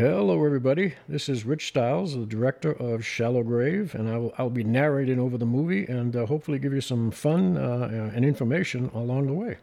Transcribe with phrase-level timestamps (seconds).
[0.00, 0.94] Hello, everybody.
[1.10, 5.36] This is Rich Styles, the director of Shallow Grave, and I'll, I'll be narrating over
[5.36, 9.58] the movie and uh, hopefully give you some fun uh, and information along the way.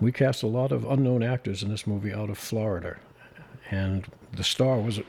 [0.00, 2.98] We cast a lot of unknown actors in this movie out of Florida,
[3.68, 5.00] and the star was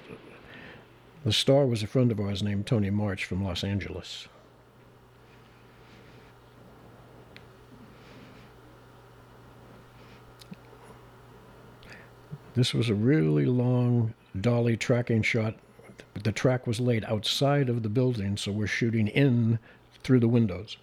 [1.23, 4.27] the star was a friend of ours named Tony March from Los Angeles.
[12.59, 15.55] This was a really long dolly tracking shot.
[16.25, 19.59] The track was laid outside of the building, so we're shooting in
[20.03, 20.75] through the windows.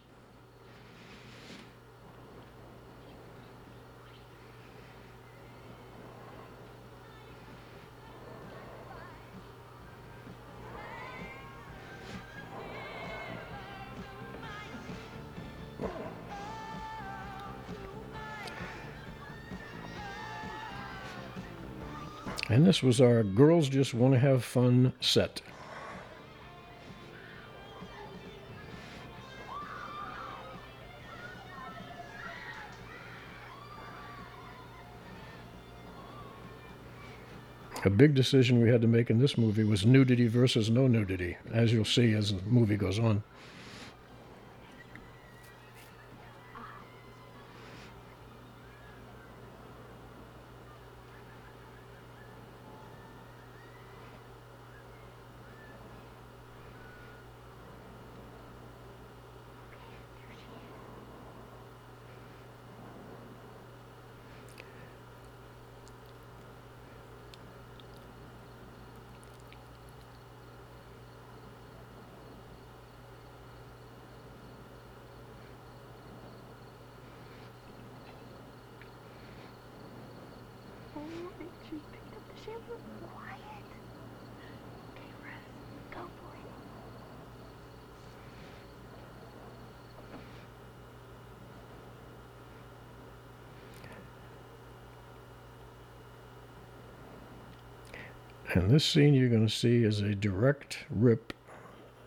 [22.77, 25.41] This was our Girls Just Want to Have Fun set.
[37.83, 41.39] A big decision we had to make in this movie was nudity versus no nudity,
[41.55, 43.23] as you'll see as the movie goes on.
[98.67, 101.33] And this scene you're going to see is a direct rip,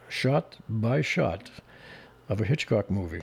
[0.09, 1.49] shot by shot,
[2.27, 3.21] of a Hitchcock movie.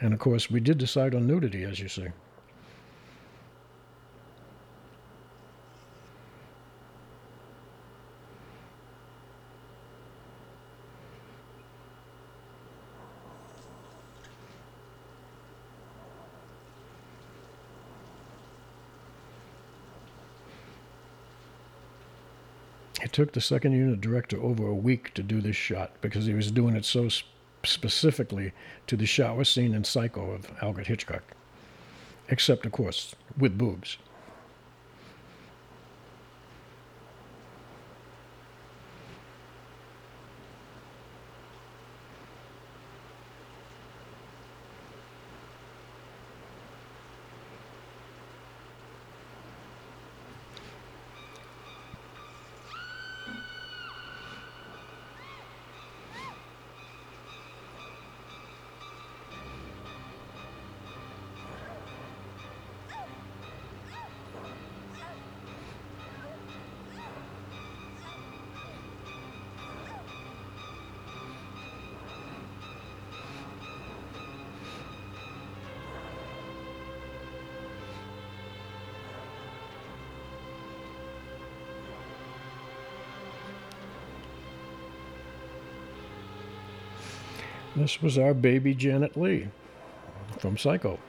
[0.00, 2.06] And of course, we did decide on nudity, as you see.
[23.02, 26.34] It took the second unit director over a week to do this shot because he
[26.34, 27.26] was doing it so sp-
[27.64, 28.52] specifically
[28.86, 31.24] to the shower scene in Psycho of Alfred Hitchcock.
[32.28, 33.98] Except, of course, with boobs.
[87.82, 89.48] This was our baby Janet Leigh
[90.38, 91.00] from Psycho.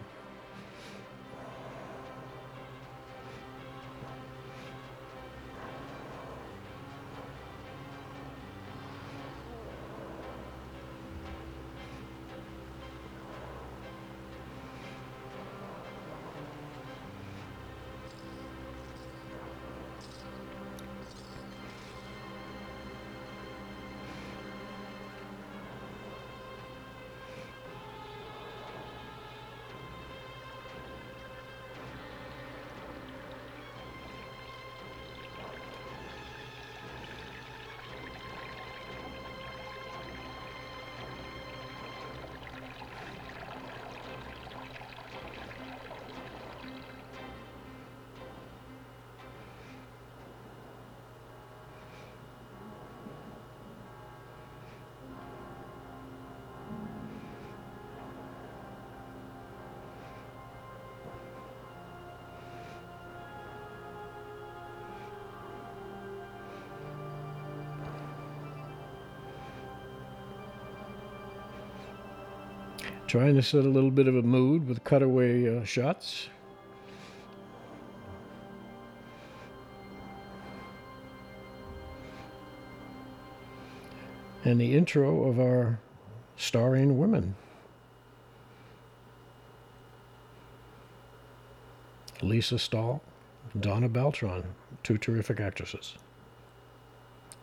[73.14, 76.30] Trying to set a little bit of a mood with cutaway uh, shots.
[84.44, 85.78] And the intro of our
[86.38, 87.36] starring women.
[92.24, 93.04] Lisa Stahl,
[93.60, 94.44] Donna Beltran,
[94.82, 95.94] two terrific actresses.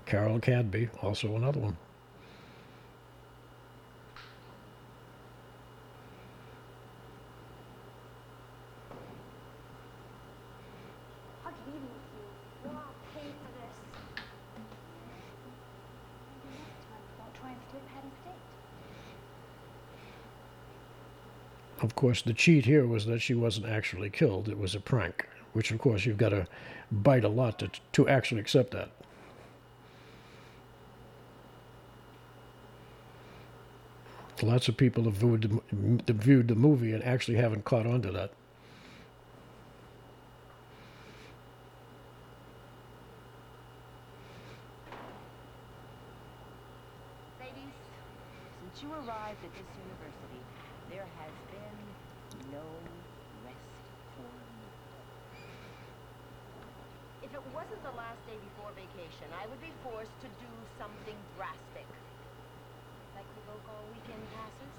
[0.04, 1.76] Carol Cadby, also another one.
[11.44, 12.24] I'll give you with you.
[12.64, 13.76] You'll all pay for this.
[16.44, 18.44] Maybe next time we won't try and steal Patty's date.
[21.82, 24.48] Of course, the cheat here was that she wasn't actually killed.
[24.48, 26.46] It was a prank, which, of course, you've got to
[26.90, 28.88] bite a lot to, to actually accept that.
[34.42, 35.60] Lots of people have viewed
[36.06, 38.32] the, viewed the movie and actually haven't caught on to that.
[47.38, 47.76] Ladies,
[48.62, 50.40] since you arrived at this university,
[50.90, 51.78] there has been
[52.50, 52.64] no
[53.46, 53.70] rest
[54.16, 54.64] for me.
[57.22, 60.50] If it wasn't the last day before vacation, I would be forced to do
[60.80, 61.86] something drastic.
[63.14, 64.74] Like revoke all weekend passes.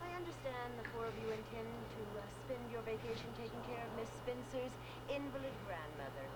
[0.00, 3.90] I understand the four of you intend to uh, spend your vacation taking care of
[4.00, 4.72] Miss Spencer's
[5.12, 6.26] invalid grandmother.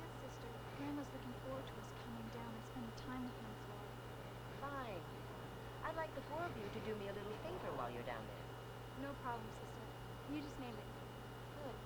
[0.00, 0.50] Yes, sister.
[0.80, 3.78] Grandma's looking forward to us coming down and spending time with her for
[4.66, 5.04] Fine.
[5.90, 8.22] I'd like the four of you to do me a little favor while you're down
[8.22, 8.46] there.
[9.02, 9.84] No problem, sister.
[10.30, 10.88] You just name it.
[11.58, 11.78] Good.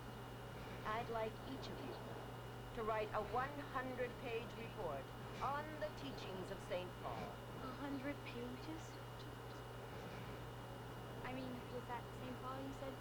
[1.04, 1.92] I'd like each of you
[2.76, 5.04] to write a 100-page report
[5.44, 6.88] on the teachings of St.
[7.04, 7.28] Paul.
[7.60, 8.82] A hundred pages?
[11.28, 12.32] I mean, was that St.
[12.40, 12.96] Paul you said,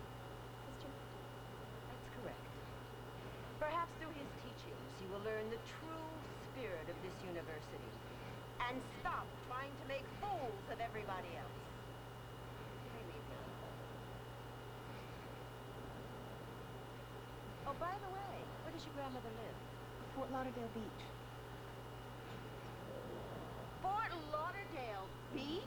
[0.67, 0.91] sister?
[1.87, 2.47] That's correct.
[3.63, 6.11] Perhaps through his teachings you will learn the true
[6.51, 7.91] spirit of this university
[8.67, 11.59] and stop trying to make fools of everybody else.
[12.83, 13.47] You may leave now.
[17.65, 19.55] Oh, by the way, where does your grandmother live?
[20.15, 21.03] Fort Lauderdale Beach.
[23.81, 25.61] Fort Lauderdale Beach?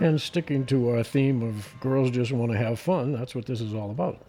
[0.00, 3.60] And sticking to our theme of girls just want to have fun, that's what this
[3.60, 4.24] is all about.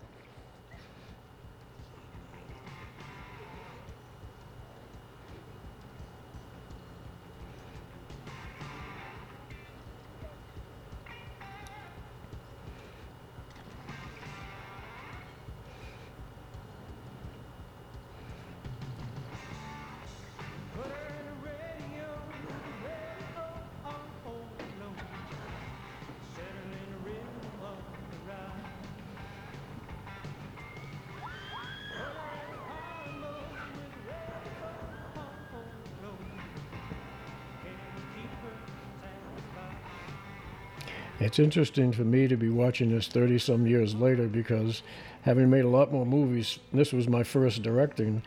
[41.21, 44.81] It's interesting for me to be watching this 30 some years later because
[45.21, 48.23] having made a lot more movies, this was my first directing.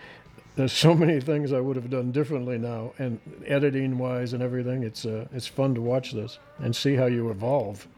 [0.55, 4.85] There's so many things I would have done differently now, and editing wise and everything.
[4.85, 7.89] It's uh, it's fun to watch this and see how you evolve.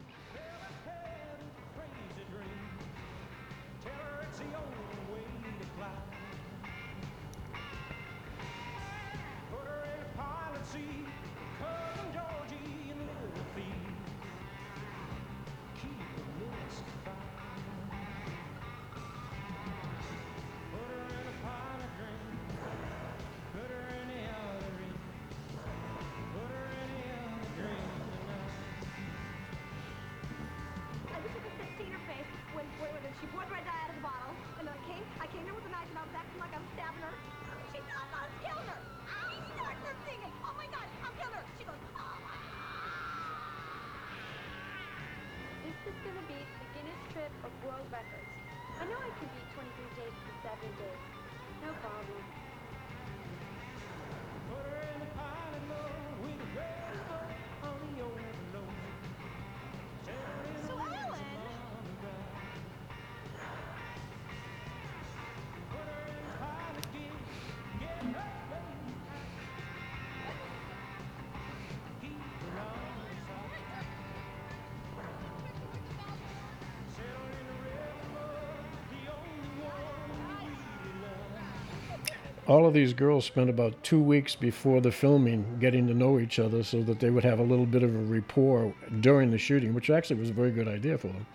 [82.48, 86.38] All of these girls spent about two weeks before the filming getting to know each
[86.38, 89.74] other so that they would have a little bit of a rapport during the shooting,
[89.74, 91.26] which actually was a very good idea for them.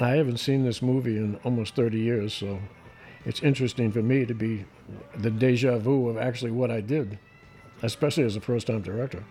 [0.00, 2.58] I haven't seen this movie in almost 30 years, so
[3.24, 4.64] it's interesting for me to be
[5.16, 7.18] the deja vu of actually what I did,
[7.82, 9.24] especially as a first time director.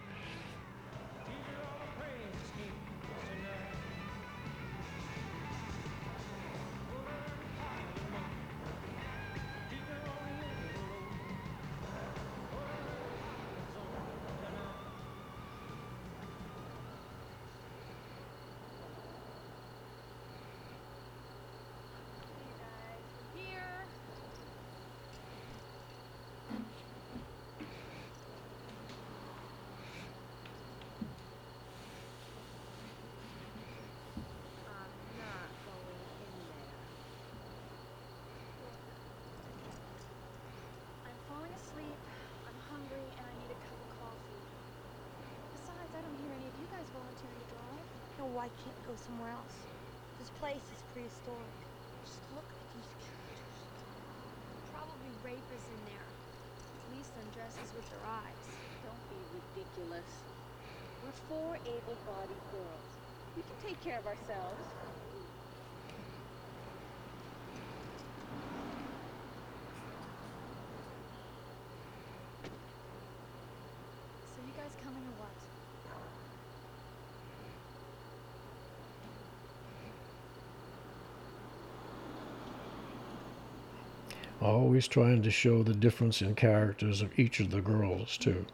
[84.50, 88.48] Always trying to show the difference in characters of each of the girls, too.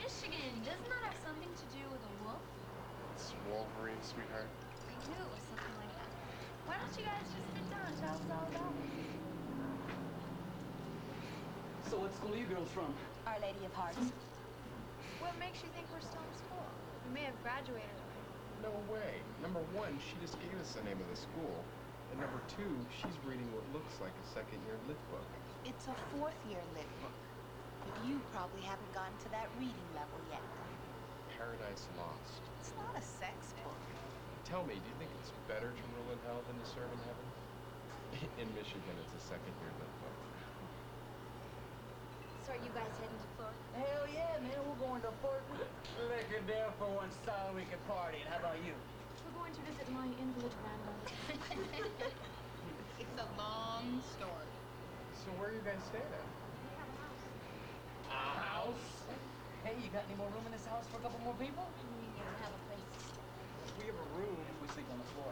[0.00, 2.40] Michigan, doesn't that have something to do with a wolf?
[3.16, 4.48] It's Wolverine, sweetheart.
[4.48, 6.10] I knew it was something like that.
[6.64, 9.10] Why don't you guys just sit down and tell us all about it?
[11.90, 12.88] So what school are you girls from?
[13.28, 14.00] Our Lady of Hearts.
[15.20, 16.64] What makes you think we're still in school?
[17.04, 18.32] We may have graduated already.
[18.64, 19.20] No way.
[19.44, 21.52] Number one, she just gave us the name of the school.
[22.12, 25.24] And number two, she's reading what looks like a second year lit book.
[25.64, 27.16] It's a fourth year lit book.
[27.88, 30.44] But you probably haven't gotten to that reading level yet.
[31.32, 32.44] Paradise Lost.
[32.60, 33.80] It's not a sex book.
[34.44, 37.00] Tell me, do you think it's better to rule in hell than to serve in
[37.08, 37.26] heaven?
[38.44, 40.18] In Michigan, it's a second year lit book.
[42.44, 43.56] So are you guys heading to Florida?
[43.72, 44.60] Hell yeah, man.
[44.68, 48.20] We're going to Fort Liquor there for one solid week party.
[48.20, 48.76] And How about you?
[49.52, 51.12] We're going to visit my invalid grandmother.
[52.96, 54.48] It's a long story.
[55.12, 56.24] So where are you guys staying at?
[56.24, 57.20] We have a house.
[58.08, 58.88] A house.
[59.60, 61.68] Hey, you got any more room in this house for a couple more people?
[61.84, 63.28] We don't have a place to stay.
[63.76, 64.40] We have a room.
[64.64, 65.28] We sleep on the floor.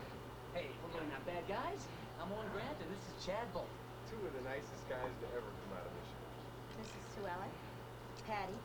[0.52, 1.80] Hey, we're really not bad guys.
[2.20, 3.72] I'm Owen Grant, and this is Chad Bolt.
[4.12, 6.28] Two of the nicest guys to ever come out of Michigan.
[6.76, 7.52] This is Sue Ellen,
[8.28, 8.60] Patty,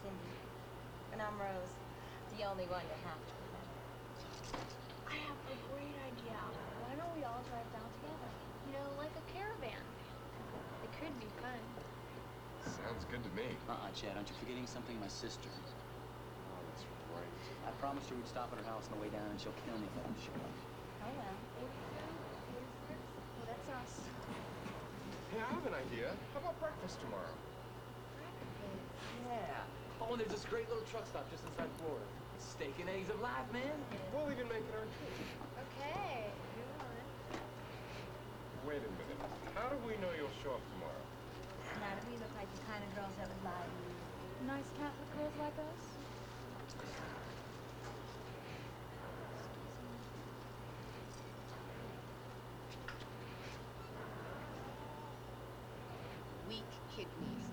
[0.00, 0.32] Cindy,
[1.12, 1.76] and I'm Rose,
[2.40, 4.83] the only one to have to remember.
[5.14, 6.34] I have a great idea.
[6.82, 8.30] Why don't we all drive down together?
[8.66, 9.82] You know, like a caravan.
[10.82, 11.60] It could be fun.
[12.82, 13.46] Sounds good to me.
[13.68, 14.98] Uh-uh, Chad, aren't you forgetting something?
[14.98, 15.48] My sister.
[16.50, 16.82] Oh, that's
[17.14, 17.30] right.
[17.66, 19.78] I promised her we'd stop at her house on the way down, and she'll kill
[19.78, 20.54] me if I don't show up.
[21.02, 21.36] Oh well.
[23.36, 24.00] Well, that's us.
[25.30, 26.10] Hey, I have an idea.
[26.32, 27.34] How about breakfast tomorrow?
[28.16, 28.50] Breakfast?
[29.28, 29.64] Yeah.
[30.00, 32.06] Oh, and there's this great little truck stop just inside Florida.
[32.38, 33.76] Steak and eggs of life, man.
[34.14, 35.26] We'll even make it our treat.
[35.58, 36.30] Okay.
[36.56, 36.94] You're on.
[38.68, 39.20] Wait a minute.
[39.54, 41.04] How do we know you'll show up tomorrow?
[41.80, 43.94] Now, do we look like the kind of girls that would lie to you?
[44.46, 45.82] Nice Catholic girls like us?
[56.48, 57.46] Weak kidneys.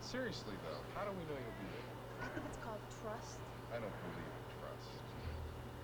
[0.00, 1.86] Seriously, though, how do we know you'll be there?
[2.22, 3.45] I think it's called trust.
[3.76, 4.88] I don't believe in trust.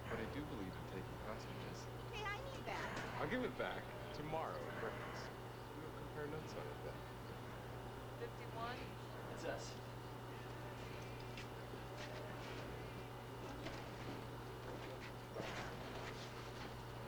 [0.09, 1.79] But I do believe in taking hostages.
[2.09, 2.89] Hey, I need that.
[3.21, 3.85] I'll give it back
[4.17, 5.29] tomorrow at breakfast.
[5.77, 6.97] We'll compare notes on it then.
[8.49, 8.65] 51.
[9.29, 9.65] That's us.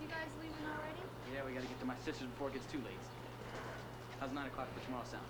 [0.04, 1.00] You guys leaving already?
[1.32, 3.00] Yeah, we gotta get to my sister's before it gets too late.
[4.20, 5.24] How's 9 o'clock for tomorrow sound?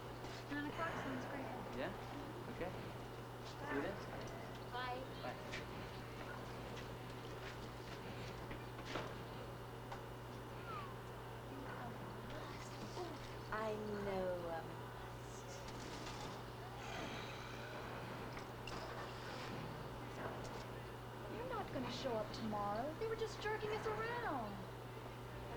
[0.51, 1.47] Nine o'clock sounds great.
[1.79, 1.95] Yeah?
[2.59, 2.67] Okay.
[2.67, 3.95] See you then.
[4.75, 4.99] Bye.
[5.23, 5.31] Bye.
[13.53, 13.71] I
[14.05, 14.67] know um,
[21.37, 22.85] You're not gonna show up tomorrow.
[23.01, 24.53] They were just jerking us around.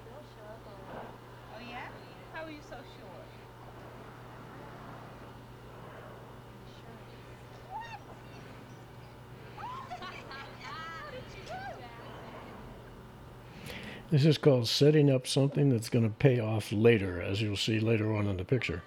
[0.08, 1.06] They'll show up all right.
[1.58, 1.90] Oh, yeah?
[2.34, 3.08] How are you so sure?
[14.10, 17.82] This is called setting up something that's going to pay off later, as you'll see
[17.82, 18.84] later on in the picture.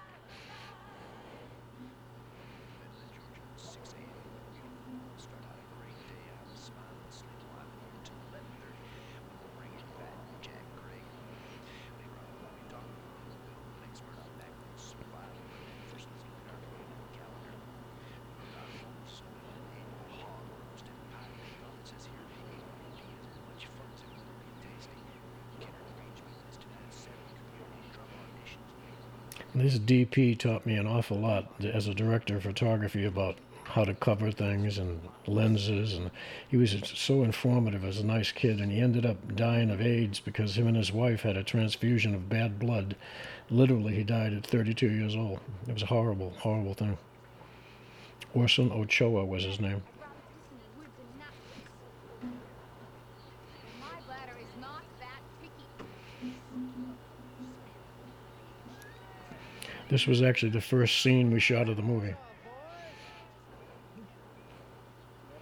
[29.91, 34.31] DP taught me an awful lot as a director of photography about how to cover
[34.31, 36.13] things and lenses, and
[36.47, 38.61] he was so informative as a nice kid.
[38.61, 42.15] And he ended up dying of AIDS because him and his wife had a transfusion
[42.15, 42.95] of bad blood.
[43.51, 45.41] Literally, he died at 32 years old.
[45.67, 46.97] It was a horrible, horrible thing.
[48.33, 49.83] Orson Ochoa was his name.
[53.81, 55.81] My bladder is not that picky.
[59.91, 62.15] This was actually the first scene we shot of the movie.
[62.15, 62.23] That'll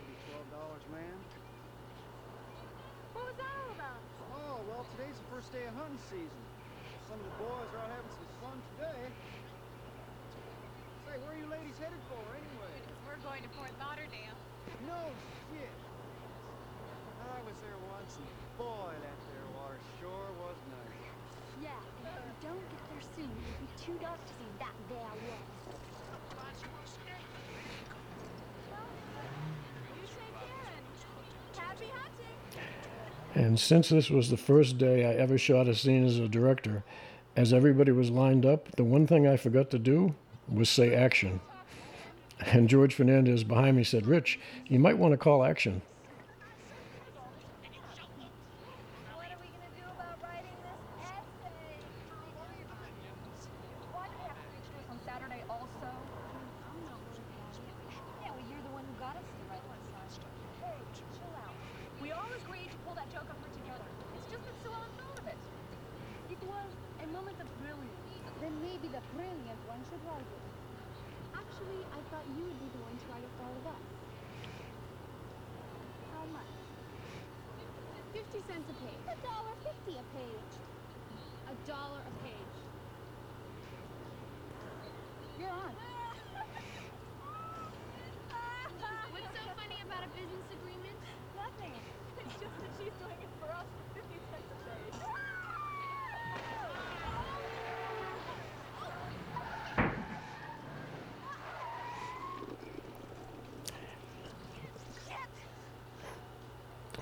[0.08, 1.20] be twelve dollars, ma'am.
[3.12, 4.00] What was that all about?
[4.32, 6.40] Oh, well, today's the first day of hunting season.
[7.12, 9.12] Some of the boys are out having some fun today.
[11.04, 12.72] Say, where are you ladies headed for, anyway?
[13.04, 14.32] We're going to Fort Lauderdale.
[14.88, 15.12] No
[15.52, 15.76] shit.
[17.20, 18.24] I was there once, and
[18.56, 20.88] boy, that there water sure was nice.
[21.60, 24.70] Yeah, and if we don't get there soon, it'll be too dark to see that
[24.88, 25.10] there wall.
[29.90, 30.84] You take Karen.
[31.58, 32.38] Happy hunting.
[33.34, 36.82] And since this was the first day I ever shot a scene as a director,
[37.36, 40.14] as everybody was lined up, the one thing I forgot to do
[40.50, 41.38] was say action.
[42.40, 45.82] And George Fernandez behind me said, Rich, you might want to call action.
[49.12, 51.76] What are we gonna do about writing this essay?
[53.92, 55.92] Why do we have to reach this on Saturday also?
[58.24, 60.08] Yeah, well, you're the one who got us to write one sign.
[60.64, 60.80] Hey,
[61.20, 61.52] chill out.
[62.00, 63.84] We all agreed to pull that joke on her together.
[64.14, 65.34] It's just that Sue Ellen thought of it.
[66.30, 66.70] It was
[67.02, 68.14] a moment of brilliance.
[68.38, 70.42] Then maybe the brilliant one should write it.
[71.34, 73.82] Actually, I thought you would be the one to write it for all of us.
[76.14, 76.54] How much?
[78.14, 79.02] Fifty cents a page.
[79.10, 80.54] A dollar fifty a page.
[81.50, 82.58] A dollar a page.
[85.42, 85.74] You're on.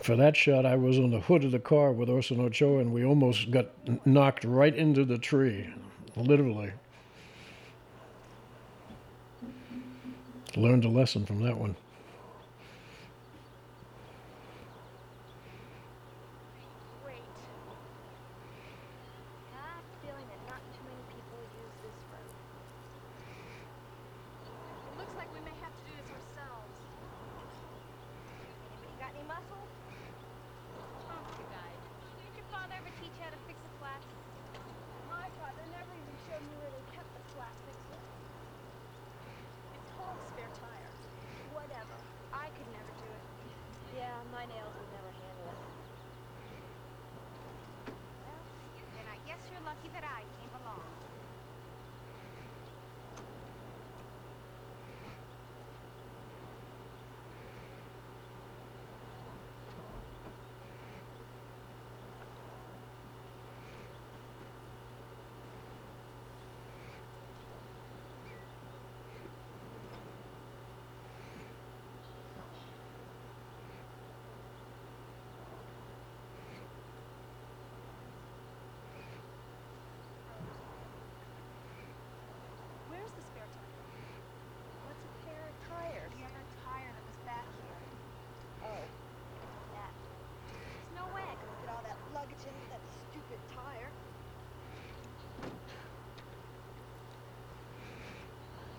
[0.06, 2.92] For that shot, I was on the hood of the car with Orson Ochoa, and
[2.92, 3.72] we almost got
[4.06, 5.68] knocked right into the tree,
[6.14, 6.70] literally.
[10.54, 11.74] Learned a lesson from that one.
[17.02, 17.16] Great.
[19.52, 22.30] I have a feeling that not too many people use this road.
[24.86, 26.78] It looks like we may have to do this ourselves.
[28.70, 29.66] Anybody got any muscle?
[31.06, 31.80] Oh, guide.
[32.18, 34.02] Did your father ever teach you how to fix a flat?
[35.06, 38.00] My father never even showed me where they kept the flat fixer.
[39.76, 40.90] It's called spare tire.
[41.54, 41.94] Whatever.
[42.34, 43.22] I could never do it.
[43.94, 45.62] Yeah, my nails would never handle it.
[48.26, 48.42] Well,
[48.98, 50.82] then I guess you're lucky that I came along.
[82.88, 83.82] Where's the spare tire?
[84.86, 86.10] What's a pair of tires?
[86.16, 87.82] The other tire that was back here.
[88.62, 88.82] Oh,
[89.76, 89.92] that.
[89.92, 93.90] There's no way I could fit all that luggage into that stupid tire.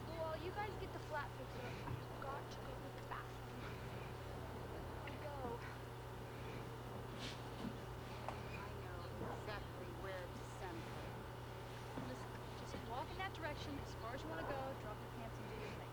[0.07, 3.63] Well, while you guys get the flat fixer, I've got to go to the bathroom.
[5.07, 5.55] I'll go.
[8.59, 8.99] I know
[9.39, 11.05] exactly where to send her.
[12.07, 12.31] Listen,
[12.67, 15.33] just walk in that direction as far as you want to go, drop your pants
[15.33, 15.89] and do your thing.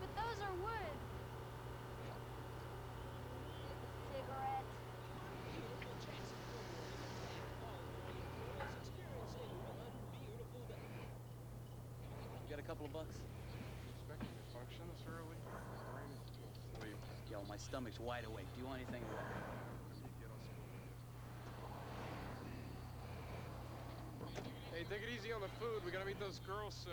[0.00, 0.96] But those are wood.
[4.12, 4.68] Cigarette.
[12.44, 13.16] You got a couple of bucks?
[13.16, 15.40] Expecting to function this early?
[15.96, 16.98] Brain is still asleep.
[17.32, 18.44] Yo, my stomach's wide awake.
[18.52, 19.00] Do you want anything?
[19.00, 19.24] Let
[20.04, 20.44] me get us
[24.68, 25.80] Hey, take it easy on the food.
[25.86, 26.92] We gotta meet those girls soon.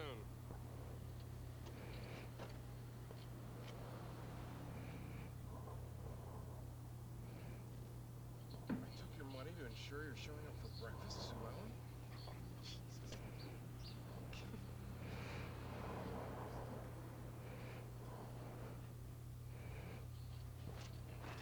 [8.71, 11.75] I took your money to ensure you're showing up for breakfast, Sue Ellen?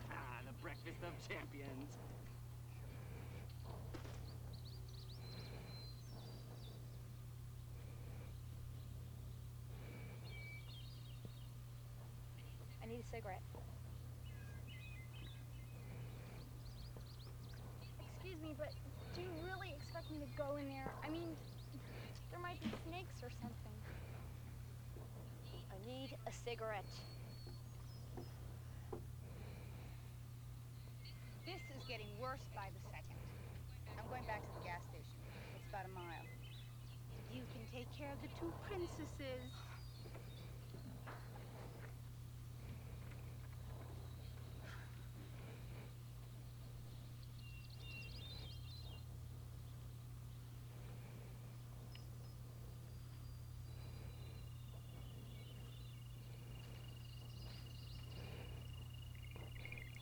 [0.09, 2.06] Ah, the breakfast of champions.
[12.97, 13.45] Need a cigarette.
[18.17, 18.73] Excuse me, but
[19.13, 20.89] do you really expect me to go in there?
[21.05, 21.29] I mean,
[22.31, 23.77] there might be snakes or something.
[25.69, 26.89] I need a cigarette.
[31.45, 33.21] This is getting worse by the second.
[33.93, 35.21] I'm going back to the gas station.
[35.53, 36.25] It's about a mile.
[37.29, 39.66] You can take care of the two princesses.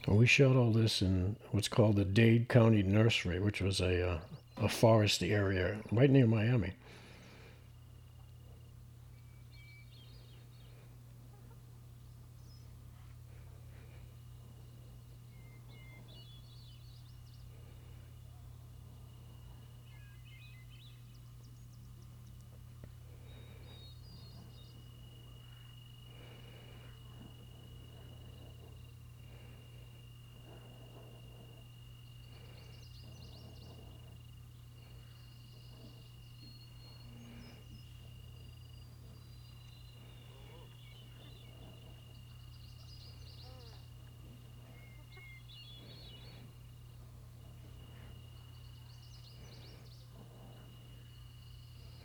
[0.07, 4.07] Well, we shot all this in what's called the Dade County Nursery, which was a
[4.07, 4.17] uh,
[4.57, 6.73] a foresty area right near Miami.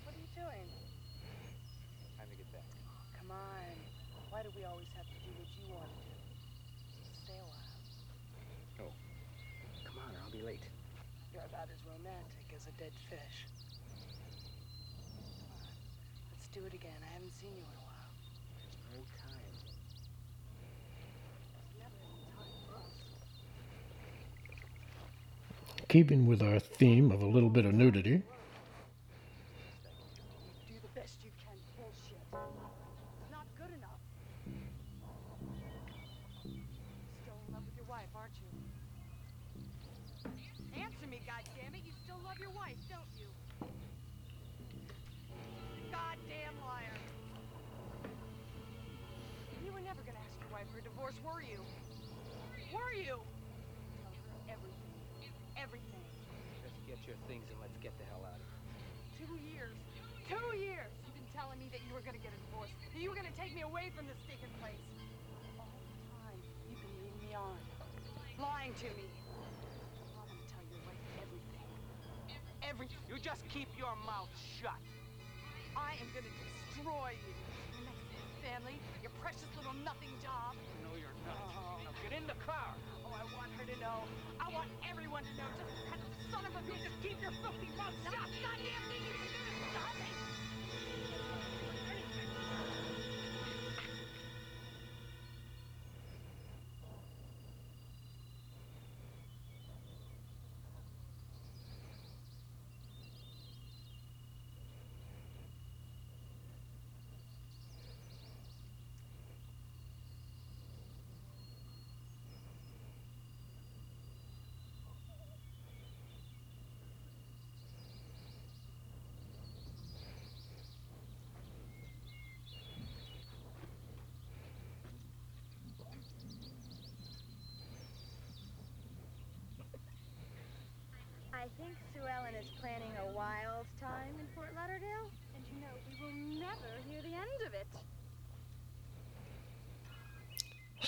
[0.04, 0.66] What are you doing?
[2.18, 2.64] Time to get back.
[3.18, 3.74] Come on.
[4.30, 6.16] Why do we always have to do what you want to do?
[7.12, 8.88] Stay a while.
[8.88, 8.92] Oh.
[9.84, 10.64] Come on, or I'll be late.
[12.60, 13.46] You're as a dead fish.
[15.06, 15.68] Come on.
[16.32, 16.96] Let's do it again.
[17.02, 18.10] I haven't seen you in a while.
[18.92, 19.56] No time.
[21.78, 22.94] Never any time for us.
[25.88, 28.22] Keeping with our theme of a little bit of nudity,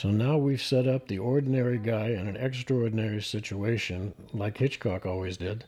[0.02, 5.36] So now we've set up the ordinary guy in an extraordinary situation, like Hitchcock always
[5.36, 5.64] did,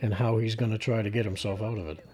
[0.00, 2.06] and how he's going to try to get himself out of it.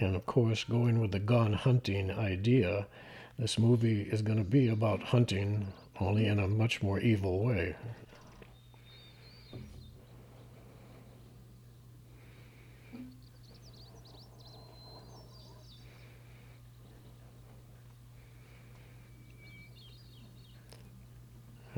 [0.00, 2.86] And of course, going with the gun hunting idea,
[3.36, 7.74] this movie is going to be about hunting, only in a much more evil way.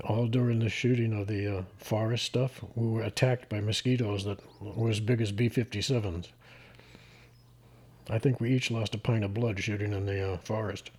[0.04, 4.40] All during the shooting of the uh, forest stuff, we were attacked by mosquitoes that
[4.60, 6.28] were as big as B 57s.
[8.10, 10.90] I think we each lost a pint of blood shooting in the uh, forest.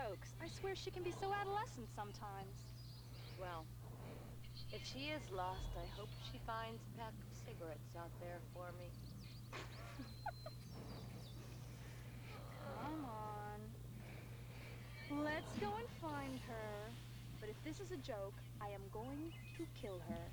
[0.00, 0.34] Jokes.
[0.42, 2.56] I swear she can be so adolescent sometimes.
[3.38, 3.64] Well,
[4.72, 8.72] if she is lost, I hope she finds a pack of cigarettes out there for
[8.78, 8.88] me.
[12.64, 13.60] Come on.
[15.10, 16.92] Let's go and find her.
[17.40, 20.32] But if this is a joke, I am going to kill her.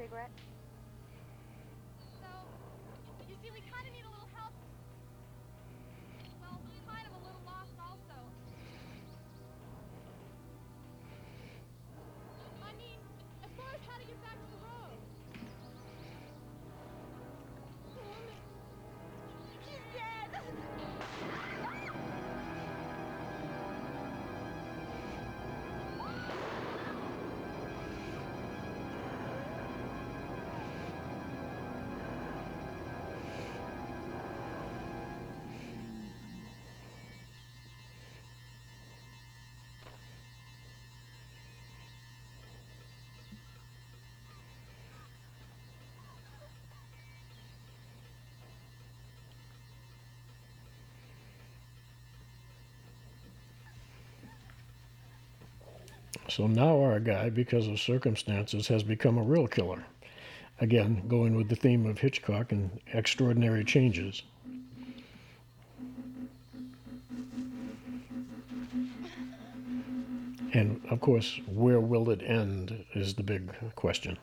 [0.00, 0.49] cigarette?
[56.30, 59.84] So now our guy, because of circumstances, has become a real killer.
[60.60, 64.22] Again, going with the theme of Hitchcock and extraordinary changes.
[70.52, 74.16] And of course, where will it end is the big question.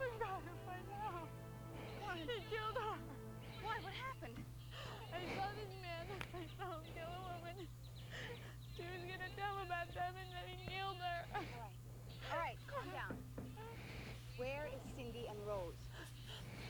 [0.00, 1.28] We've got by now.
[2.00, 2.16] Why?
[2.16, 2.96] He killed her.
[3.60, 3.76] Why?
[3.84, 4.40] What happened?
[5.12, 7.68] I saw this man I saw him kill a woman.
[8.80, 11.20] He was gonna tell about them and then he killed her.
[12.32, 13.12] All right, calm down.
[14.40, 15.76] Where is Cindy and Rose?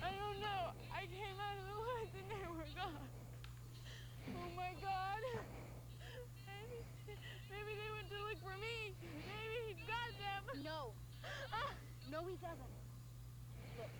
[0.02, 0.74] I don't know.
[0.90, 3.06] I came out of the woods and they were gone.
[4.34, 5.22] Oh my god.
[6.50, 6.82] Maybe,
[7.46, 8.90] maybe they went to look for me.
[9.06, 10.66] Maybe he got them.
[10.66, 10.98] No.
[11.54, 11.70] Ah.
[12.10, 12.74] No, he doesn't.
[13.78, 13.94] Look,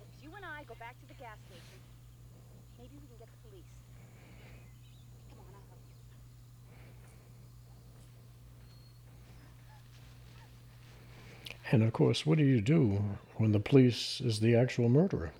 [0.00, 0.74] if you and I go
[2.78, 3.64] maybe we can get the police.
[5.30, 5.80] Come on, I'll help
[11.64, 11.72] you.
[11.72, 13.02] And of course, what do you do
[13.36, 15.32] when the police is the actual murderer?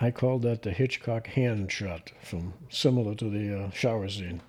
[0.00, 4.42] I called that the Hitchcock hand shot, from similar to the uh, shower scene.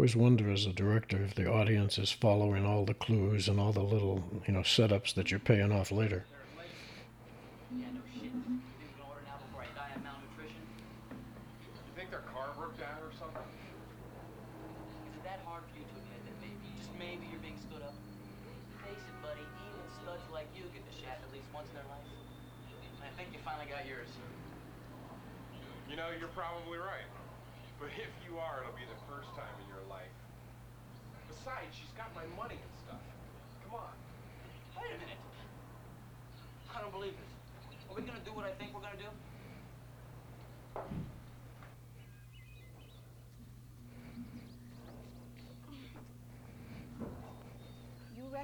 [0.00, 3.70] Always wonder as a director if the audience is following all the clues and all
[3.70, 6.24] the little, you know, setups that you're paying off later.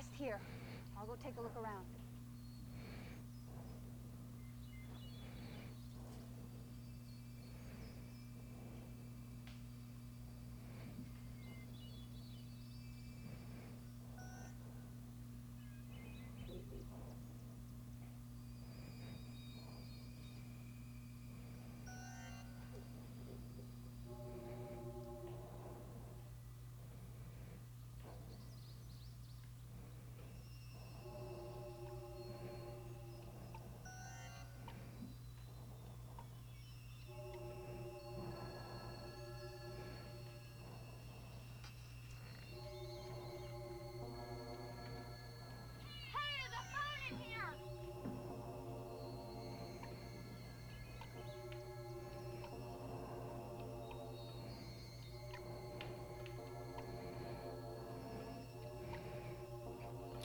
[0.06, 0.38] Rest here.
[0.98, 1.95] I'll go take a look around.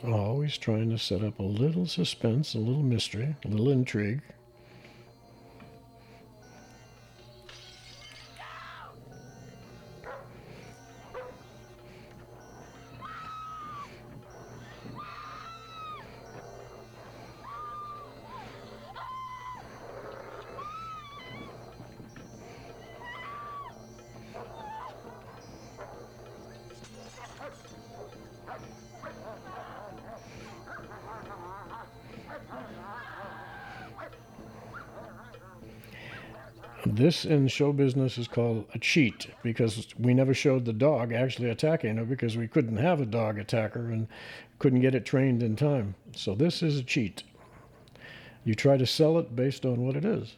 [0.04, 4.20] Always trying to set up a little suspense, a little mystery, a little intrigue.
[37.02, 41.50] This in show business is called a cheat because we never showed the dog actually
[41.50, 44.06] attacking her because we couldn't have a dog attacker and
[44.60, 45.96] couldn't get it trained in time.
[46.14, 47.24] So this is a cheat.
[48.44, 50.36] You try to sell it based on what it is.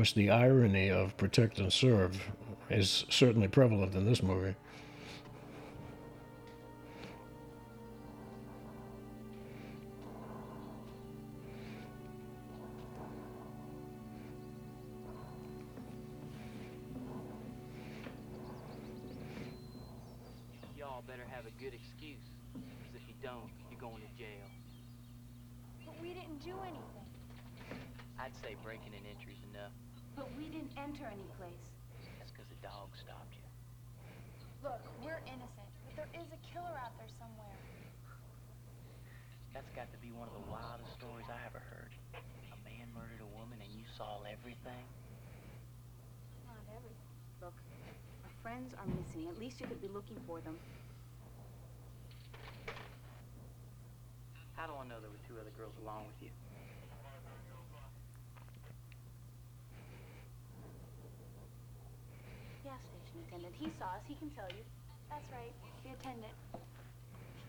[0.00, 2.18] Course, the irony of protect and serve
[2.70, 4.54] is certainly prevalent in this movie.
[20.78, 22.16] Y'all better have a good excuse.
[22.54, 24.48] Because if you don't, you're going to jail.
[25.84, 27.00] But we didn't do anything.
[28.18, 29.72] I'd say breaking and entry's enough.
[30.16, 31.66] But we didn't enter any place.
[32.18, 33.46] That's because the dog stopped you.
[34.62, 37.56] Look, we're innocent, but there is a killer out there somewhere.
[39.54, 41.90] That's got to be one of the wildest stories I ever heard.
[42.52, 44.84] A man murdered a woman and you saw everything?
[46.46, 47.10] Not everything.
[47.42, 47.56] Look,
[48.22, 49.26] our friends are missing.
[49.26, 50.54] At least you could be looking for them.
[54.54, 56.30] How do I know there were two other girls along with you?
[62.70, 63.54] Gas station attendant.
[63.58, 64.04] He saw us.
[64.06, 64.62] He can tell you.
[65.10, 65.50] That's right,
[65.82, 66.30] the attendant.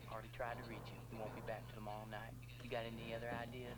[0.10, 0.98] Already tried to reach you.
[1.14, 2.34] He won't be back till tomorrow night.
[2.66, 3.78] You got any other ideas?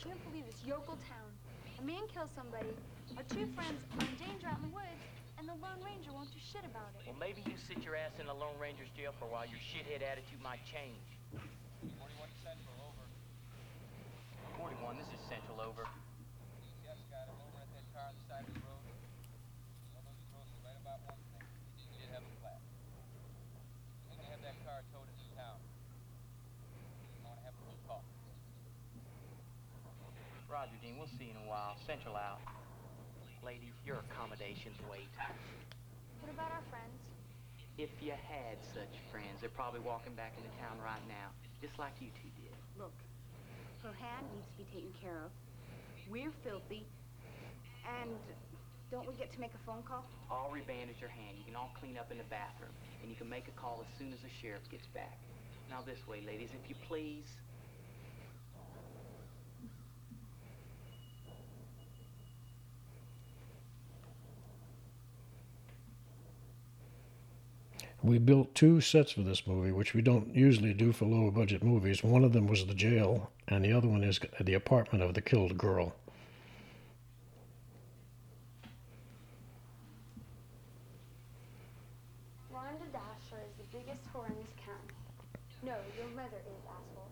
[0.00, 1.28] Can't believe this yokel town.
[1.76, 2.72] A man kills somebody,
[3.20, 5.04] our two friends are in danger out in the woods,
[5.36, 7.04] and the Lone Ranger won't do shit about it.
[7.04, 9.44] Well, maybe you sit your ass in the Lone Ranger's jail for a while.
[9.44, 11.04] Your shithead attitude might change.
[12.00, 13.04] 41 Central, over.
[14.56, 15.84] 41, this is Central, over.
[16.86, 18.80] Yes, got him over at that car on the side of the road.
[19.90, 21.46] Well, those girls were right about one thing.
[21.82, 22.62] He did have a flat.
[24.06, 25.58] We need to have that car towed into town.
[25.58, 28.06] I want to have a little talk.
[30.46, 31.74] Roger, Dean, we'll see you in a while.
[31.82, 32.38] Central out.
[33.42, 35.10] Ladies, your accommodations wait.
[36.22, 36.94] What about our friends?
[37.74, 41.98] If you had such friends, they're probably walking back into town right now, just like
[41.98, 42.54] you two did.
[42.78, 42.94] Look,
[43.82, 45.34] her hand needs to be taken care of.
[46.06, 46.86] We're filthy.
[47.82, 48.14] And
[48.94, 50.06] don't we get to make a phone call?
[50.30, 51.34] I'll rebandage your hand.
[51.34, 52.70] You can all clean up in the bathroom,
[53.02, 55.18] and you can make a call as soon as the sheriff gets back.
[55.66, 57.26] Now this way, ladies, if you please.
[68.04, 71.62] We built two sets for this movie, which we don't usually do for lower budget
[71.62, 72.02] movies.
[72.02, 75.22] One of them was the jail, and the other one is the apartment of the
[75.22, 75.94] killed girl.
[82.50, 84.98] Rhonda Dasher is the biggest whore in this county.
[85.62, 87.06] No, your mother is, asshole.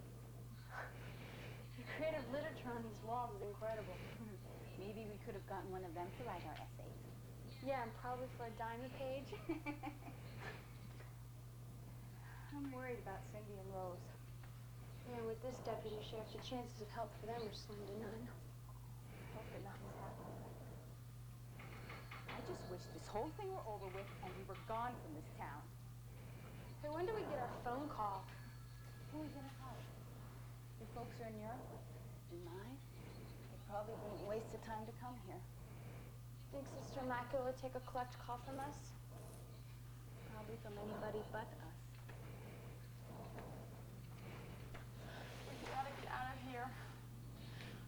[1.78, 3.94] The creative literature on these walls is incredible.
[4.18, 4.34] Hmm,
[4.82, 6.98] maybe we could have gotten one of them to write our essays.
[7.64, 9.30] Yeah, and probably for a dime a page.
[12.70, 13.98] I'm worried about Cindy and Rose.
[15.10, 18.30] Yeah, with this deputy sheriff, the chances of help for them are slim to none.
[19.34, 20.38] Hope that nothing's happened.
[22.30, 25.26] I just wish this whole thing were over with and we were gone from this
[25.34, 25.66] town.
[26.78, 28.22] Hey, when do we get our phone call?
[29.10, 29.74] Who are we gonna call?
[30.78, 31.66] Your folks are in Europe?
[32.30, 32.78] And mine?
[33.50, 35.42] They probably wouldn't waste the time to come here.
[36.54, 38.94] Think Sister Immaculate would take a collect call from us?
[40.30, 41.70] Probably from anybody but us.
[45.50, 46.66] We gotta get out of here.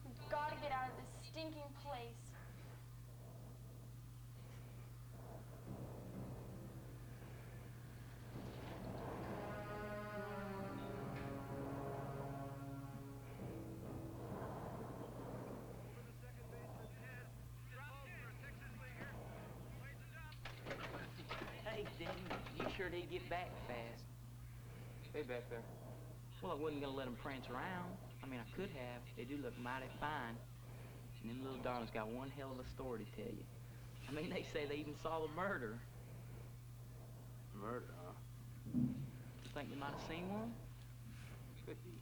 [0.05, 2.16] We've gotta get out of this stinking place.
[21.66, 22.09] Hey, Dean,
[22.59, 24.05] you sure did get back fast.
[25.11, 25.61] Stay back there.
[26.41, 28.02] Well, I wasn't gonna let them prance around.
[28.33, 29.05] I mean, I could have.
[29.20, 30.33] They do look mighty fine.
[31.20, 33.45] And them little darlings got one hell of a story to tell you.
[34.09, 35.76] I mean, they say they even saw the murder.
[37.61, 38.16] Murder, huh?
[38.72, 40.49] You think they might have seen one?
[41.66, 41.93] Could be.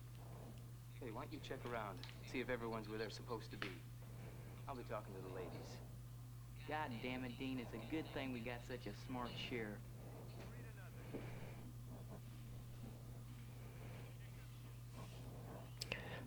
[1.03, 1.99] Hey, why don't you check around,
[2.31, 3.75] see if everyone's where they're supposed to be.
[4.69, 5.71] I'll be talking to the ladies.
[6.69, 9.83] God damn it, Dean, it's a good thing we got such a smart sheriff.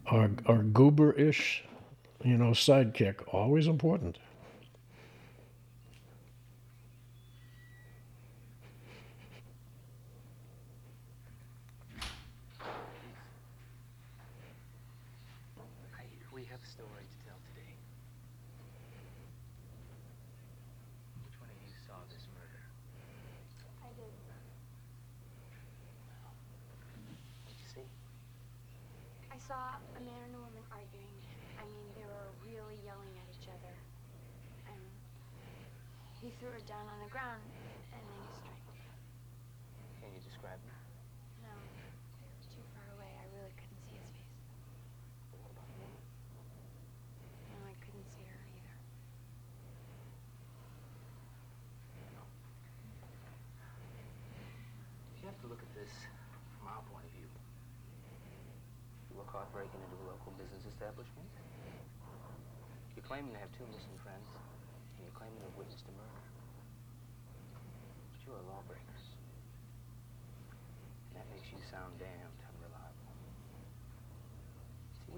[0.07, 1.63] Our, our goober-ish,
[2.23, 4.17] you know, sidekick, always important.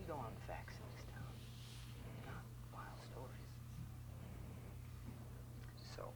[0.08, 1.34] Go on facts in this town,
[2.30, 3.50] not wild stories.
[5.98, 6.14] So,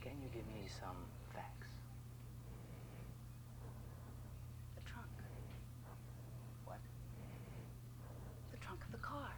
[0.00, 0.96] can you give me some
[1.34, 1.68] facts?
[4.74, 5.12] The trunk.
[6.64, 6.80] What?
[8.52, 9.28] The trunk of the car.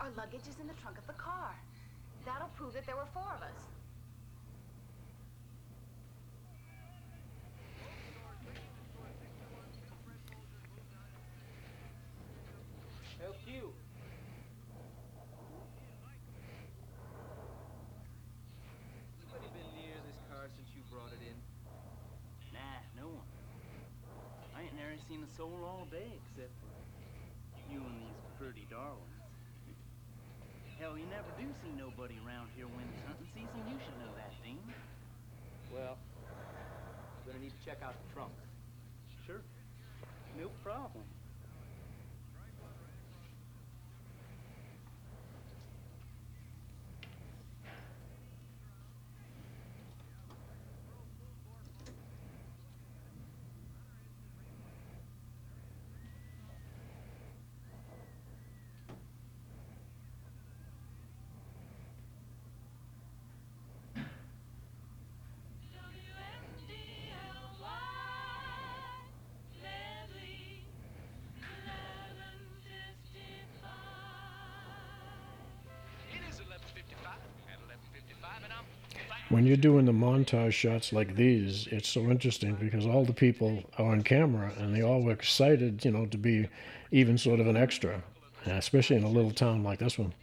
[0.00, 1.52] Our luggage is in the trunk of the car.
[2.24, 3.77] That'll prove that there were four of us.
[25.38, 26.66] Soul all day except for
[27.70, 29.22] you and these pretty darlings.
[30.82, 33.62] Hell, you never do see nobody around here when it's hunting season.
[33.70, 34.58] You should know that, Dean.
[35.70, 38.34] Well, I'm gonna need to check out the trunk.
[39.26, 39.38] Sure.
[40.34, 41.06] No problem.
[79.30, 83.62] When you're doing the montage shots like these, it's so interesting because all the people
[83.76, 86.48] are on camera and they all were excited, you know, to be
[86.92, 88.02] even sort of an extra,
[88.46, 90.14] especially in a little town like this one.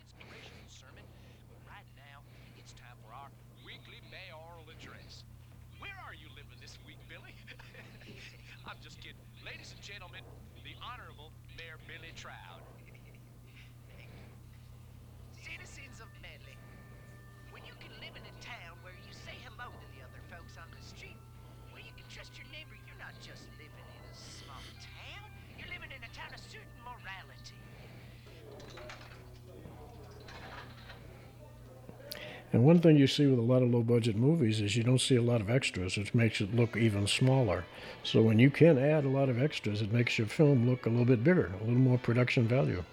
[32.86, 35.22] Thing you see with a lot of low budget movies is you don't see a
[35.24, 37.66] lot of extras, which makes it look even smaller.
[38.04, 40.90] So when you can add a lot of extras, it makes your film look a
[40.90, 42.84] little bit bigger, a little more production value.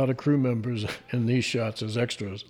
[0.00, 2.44] Lot of crew members in these shots as extras.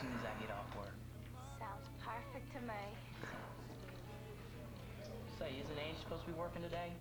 [0.00, 0.96] Soon as I get off work.
[1.60, 2.84] Sounds perfect to me.
[5.36, 6.96] Say, isn't Angie supposed to be working today?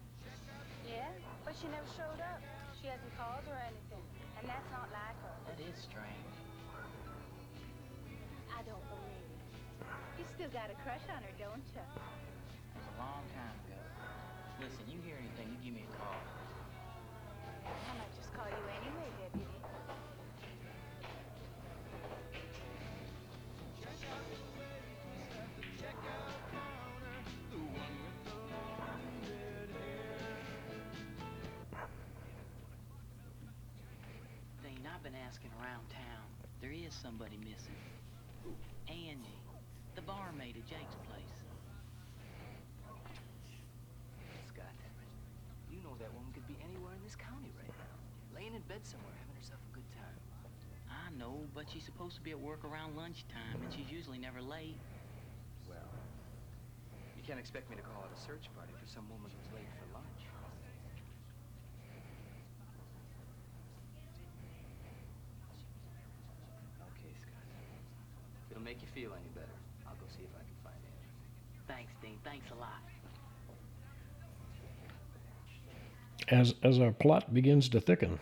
[0.83, 1.07] Yeah,
[1.47, 2.43] but she never showed up.
[2.75, 4.03] She hasn't called or anything,
[4.35, 5.35] and that's not like her.
[5.47, 6.35] That is strange.
[8.51, 9.43] I don't believe it.
[10.19, 11.79] You still got a crush on her, don't you?
[11.79, 13.79] It was a long time ago.
[14.59, 16.19] Listen, you hear anything, you give me a call.
[17.63, 19.58] I might just call you anyway, Deputy.
[35.29, 36.25] Asking around town.
[36.57, 37.77] There is somebody missing.
[38.89, 39.37] Angie,
[39.93, 41.37] the barmaid at Jake's place.
[44.49, 44.73] Scott,
[45.69, 47.93] you know that woman could be anywhere in this county right now.
[48.33, 50.17] Laying in bed somewhere, having herself a good time.
[50.89, 54.41] I know, but she's supposed to be at work around lunchtime, and she's usually never
[54.41, 54.81] late.
[55.69, 55.93] Well,
[57.13, 59.69] you can't expect me to call out a search party for some woman who's late
[59.77, 60.25] for lunch.
[66.99, 67.45] Okay, Scott.
[68.45, 69.47] If it'll make you feel any better,
[69.87, 71.07] I'll go see if I can find Angie.
[71.67, 72.19] Thanks, Dean.
[72.23, 72.83] Thanks a lot.
[76.29, 78.19] As, as our plot begins to thicken,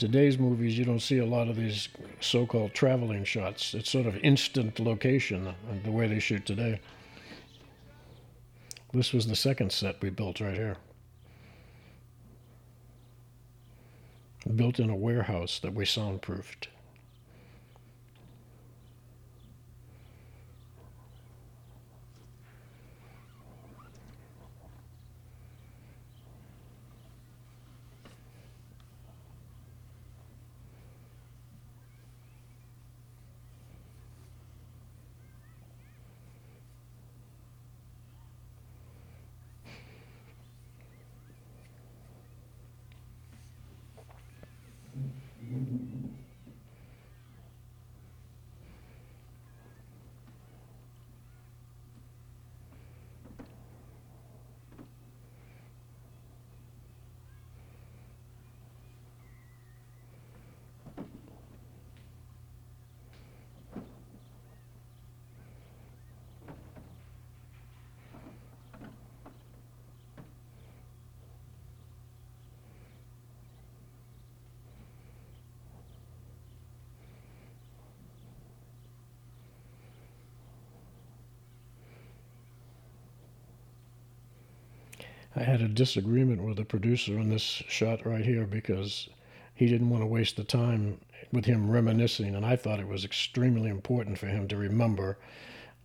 [0.00, 1.88] today's movies, you don't see a lot of these
[2.20, 3.74] so called traveling shots.
[3.74, 6.80] It's sort of instant location, uh, the way they shoot today.
[8.92, 10.76] This was the second set we built right here.
[14.56, 16.68] Built in a warehouse that we soundproofed.
[85.36, 89.08] I had a disagreement with the producer on this shot right here because
[89.54, 90.98] he didn't want to waste the time
[91.32, 95.18] with him reminiscing, and I thought it was extremely important for him to remember,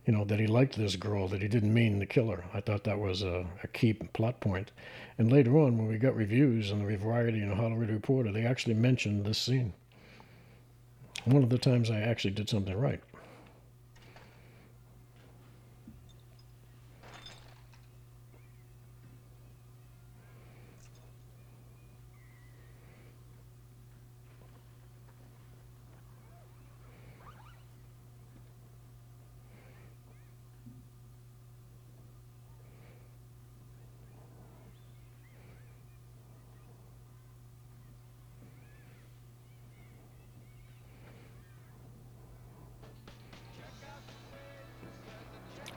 [0.04, 2.44] you know, that he liked this girl, that he didn't mean to kill her.
[2.52, 4.72] I thought that was a, a key plot point.
[5.18, 8.44] And later on, when we got reviews in the Variety and the Hollywood Reporter, they
[8.44, 9.72] actually mentioned this scene.
[11.24, 13.00] One of the times I actually did something right.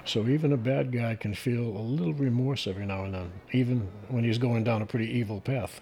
[0.09, 3.87] So even a bad guy can feel a little remorse every now and then, even
[4.07, 5.81] when he's going down a pretty evil path.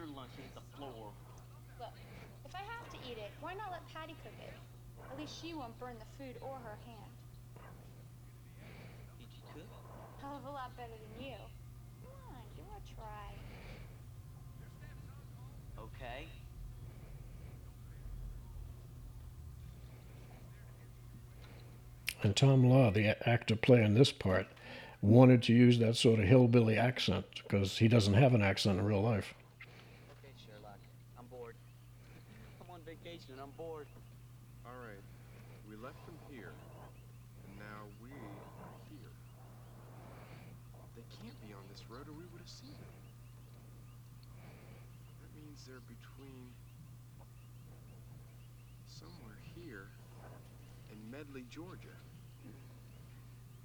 [0.00, 1.12] Want, but that was your lunch and hit the floor.
[1.78, 1.94] Look,
[2.44, 4.54] if I have to eat it, why not let Patty cook it?
[5.10, 7.12] At least she won't burn the food or her hand.
[9.18, 9.70] Did you cook?
[10.20, 11.36] Hell of a lot better than you.
[12.02, 13.34] Come on, give her a try.
[15.78, 16.26] Okay.
[22.22, 24.46] And Tom Law, the actor playing this part,
[25.02, 28.84] wanted to use that sort of hillbilly accent because he doesn't have an accent in
[28.86, 29.34] real life.
[30.24, 30.78] Okay, Sherlock.
[31.18, 31.54] I'm bored.
[32.62, 32.80] I'm on
[33.64, 33.86] vacation and I'm bored.
[34.66, 35.04] All right.
[35.68, 36.52] We left them here,
[37.48, 39.12] and now we are here.
[40.96, 42.94] They can't be on this road, or we would have seen them.
[45.22, 46.52] That means they're between
[48.86, 49.88] somewhere here
[50.92, 51.96] and Medley, Georgia.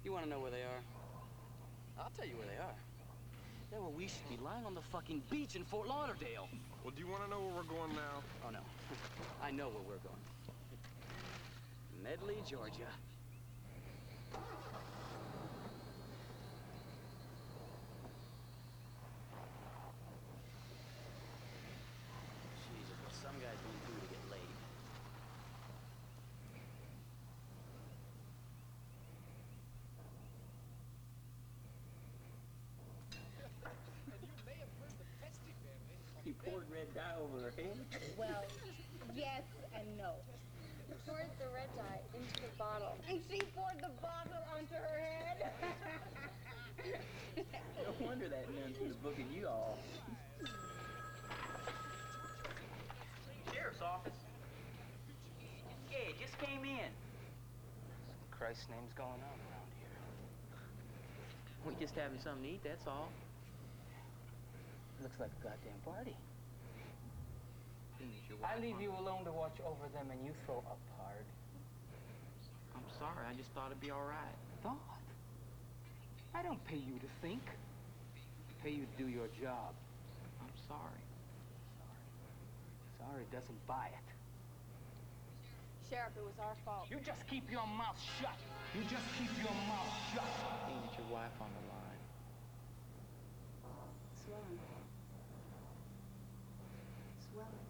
[0.02, 0.82] You want to know where they are?
[1.98, 2.78] I'll tell you where they are.
[3.70, 6.48] They're where we should be lying on the fucking beach in Fort Lauderdale.
[6.82, 8.24] Well, do you want to know where we're going now?
[8.46, 8.60] Oh, no.
[9.42, 10.24] I know where we're going.
[12.02, 12.88] Medley, Georgia.
[22.64, 24.40] Jesus, what some guys don't do to get laid.
[36.24, 37.78] He poured red dye over her head.
[38.18, 38.44] Well,
[39.14, 39.42] yes
[39.74, 40.12] and no.
[40.88, 42.96] You poured the red dye into the bottle.
[43.08, 45.52] And she poured the bottle onto her head.
[47.84, 49.78] No wonder that nun was booking you all.
[53.54, 54.12] Sheriff's office.
[55.90, 56.90] Yeah, just came in.
[58.30, 59.96] Christ's name's going on around here.
[61.66, 63.08] We just having something to eat, that's all.
[65.02, 66.16] Looks like a goddamn party.
[68.44, 71.26] I leave you alone to watch over them and you throw a part.
[72.74, 74.36] I'm sorry, I just thought it'd be all right.
[74.62, 74.78] Thought?
[76.34, 77.42] I don't pay you to think.
[77.44, 79.74] I pay you to do your job.
[80.40, 81.04] I'm sorry.
[82.98, 84.08] Sorry Sorry doesn't buy it.
[85.90, 86.86] Sheriff, it was our fault.
[86.88, 88.38] You just keep your mouth shut.
[88.74, 90.22] You just keep your mouth shut.
[90.70, 92.02] Ain't it your wife on the line?
[94.22, 94.62] Swelling.
[97.26, 97.66] Swelling.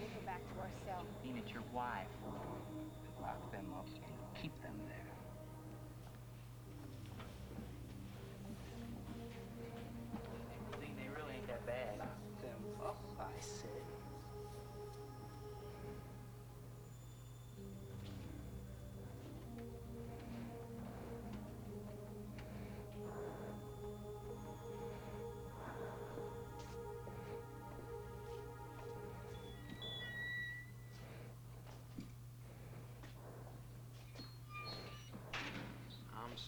[0.00, 1.04] We'll go back to our cell.
[1.78, 2.15] Ain't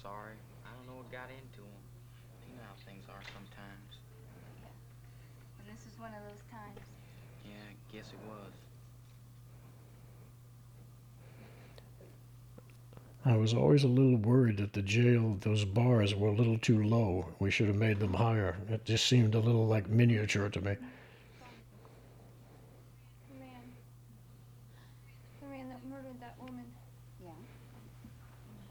[0.09, 0.41] sorry.
[0.65, 1.83] I don't know what got into him.
[2.49, 4.01] You know how things are sometimes.
[4.65, 4.73] Yeah.
[5.61, 6.81] And this is one of those times.
[7.45, 8.53] Yeah, I guess it was.
[13.27, 16.83] I was always a little worried that the jail, those bars were a little too
[16.83, 17.27] low.
[17.39, 18.57] We should have made them higher.
[18.71, 20.77] It just seemed a little like miniature to me.
[23.29, 23.63] The man.
[25.43, 26.65] The man that murdered that woman.
[27.23, 27.33] Yeah.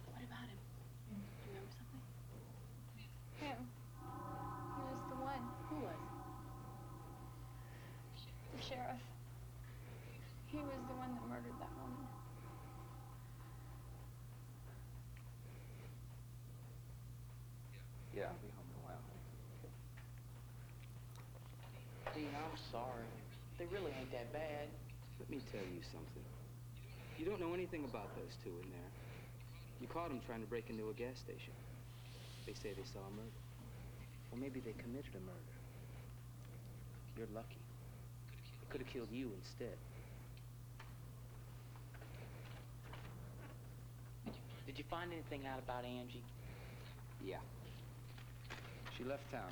[0.09, 0.57] What about him?
[1.05, 1.21] Do you
[1.53, 2.01] remember something?
[3.37, 3.59] Him.
[4.73, 5.43] He was the one.
[5.69, 6.01] Who was?
[8.57, 9.03] The sheriff.
[10.47, 12.09] He was the one that murdered that woman.
[18.17, 19.05] Yeah, I'll be home in a while.
[22.17, 23.05] Dean, I'm sorry.
[23.61, 24.73] They really ain't that bad.
[25.21, 26.25] Let me tell you something.
[27.21, 28.89] You don't know anything about those two in there.
[29.81, 31.53] You caught him trying to break into a gas station.
[32.45, 33.41] They say they saw a murder.
[34.29, 35.55] Well, maybe they committed a murder.
[37.17, 37.57] You're lucky.
[38.61, 39.73] They could have killed you instead.
[44.25, 46.21] Did you, did you find anything out about Angie?
[47.25, 47.41] Yeah.
[48.95, 49.49] She left town.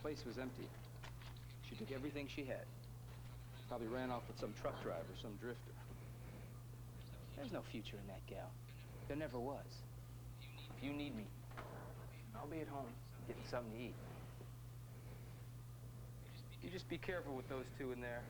[0.00, 0.68] Place was empty.
[1.68, 2.64] She took everything she had.
[3.68, 5.76] Probably ran off with some truck driver, some drifter.
[7.36, 8.48] There's no future in that gal.
[9.10, 9.66] There never was.
[10.78, 11.24] If you need me,
[12.32, 12.86] I'll be at home
[13.26, 13.94] getting something to eat.
[16.62, 18.20] You just be careful with those two in there.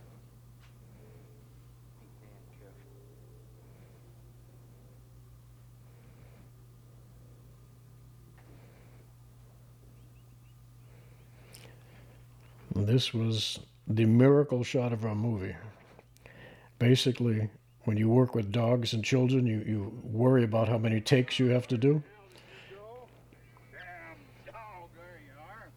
[12.74, 15.54] This was the miracle shot of our movie.
[16.78, 17.50] Basically,
[17.84, 21.46] when you work with dogs and children, you, you worry about how many takes you
[21.48, 22.02] have to do.
[23.72, 25.70] Damn dog, there you are.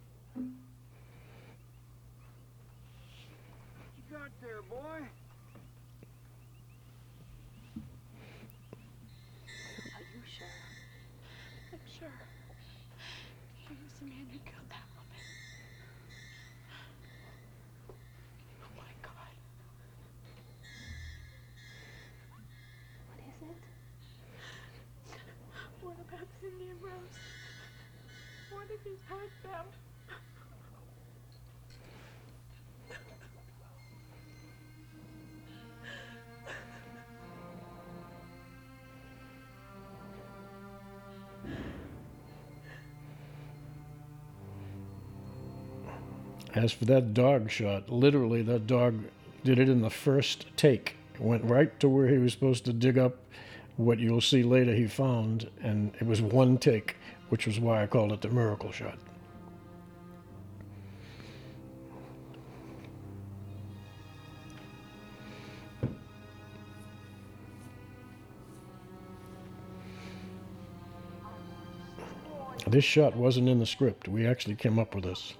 [3.97, 5.07] You got there, boy?
[9.95, 10.47] Are you sure?
[11.71, 12.17] I'm sure.
[13.69, 15.23] He was the man who killed that woman.
[18.61, 19.33] Oh my God.
[23.09, 23.61] What is it?
[25.81, 27.17] What about Cindy and Rose?
[28.51, 28.72] What if
[29.07, 29.65] hurt them?
[46.55, 49.05] As for that dog shot, literally, that dog
[49.43, 50.95] did it in the first take.
[51.19, 53.15] Went right to where he was supposed to dig up
[53.75, 56.95] what you'll see later he found, and it was one take,
[57.33, 58.99] which was why I called it the miracle shot.
[72.67, 74.07] This shot wasn't in the script.
[74.07, 75.33] We actually came up with this.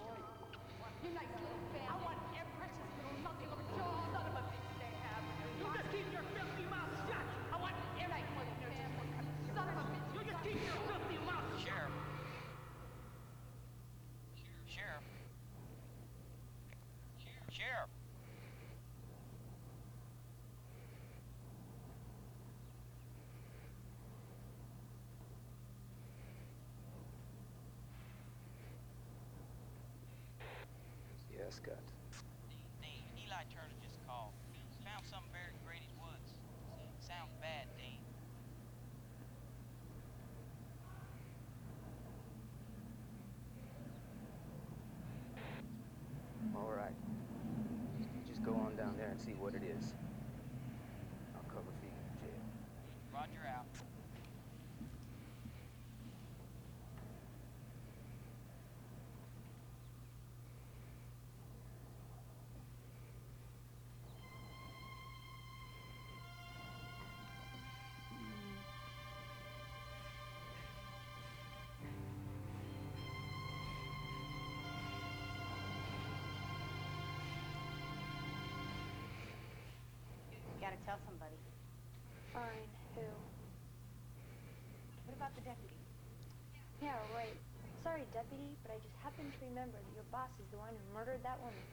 [89.23, 91.39] But I just happened to remember that your boss is the one who murdered that
[91.39, 91.63] woman.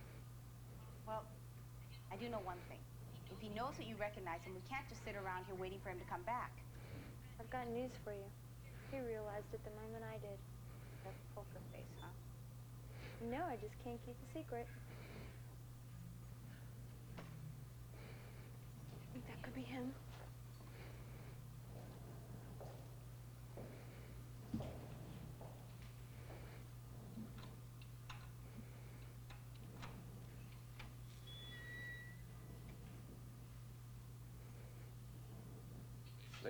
[1.06, 1.24] Well,
[2.12, 2.78] I do know one thing.
[3.30, 5.90] If he knows that you recognize him, we can't just sit around here waiting for
[5.90, 6.52] him to come back.
[7.38, 8.26] I've got news for you.
[8.90, 10.38] He realized it the moment I did.
[11.06, 12.12] That poker face, huh?
[13.30, 14.66] No, I just can't keep a secret.
[19.14, 19.94] Think that could be him?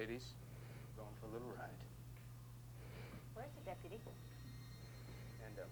[0.00, 0.32] Ladies,
[0.96, 1.76] going for a little ride.
[3.34, 4.00] Where's the deputy?
[5.42, 5.68] Hand up.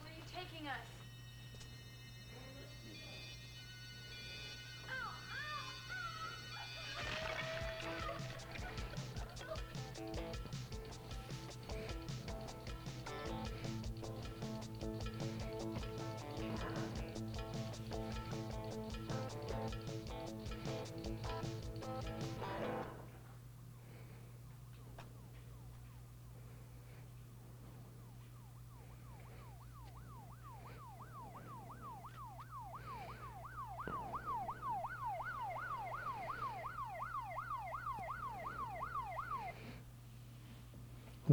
[0.00, 0.93] Where are you taking us?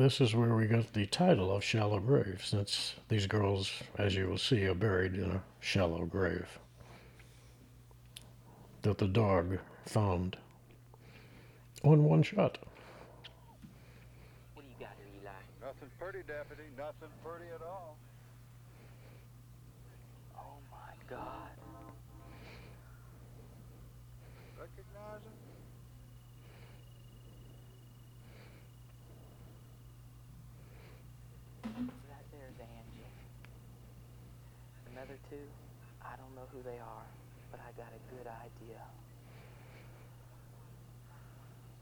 [0.02, 4.28] This is where we got the title of Shallow Grave, since these girls, as you
[4.28, 6.58] will see, are buried in a shallow grave
[8.82, 10.38] that the dog found
[11.84, 12.58] on one shot.
[14.56, 15.30] What do you got here, Eli?
[15.62, 16.64] Nothing pretty, deputy.
[16.76, 17.96] Nothing pretty at all.
[20.36, 21.52] Oh my God.
[24.60, 25.32] Recognize him?
[31.64, 33.12] Right there's Angie.
[34.92, 35.46] Another two,
[36.02, 37.08] I don't know who they are,
[37.50, 38.84] but I got a good idea.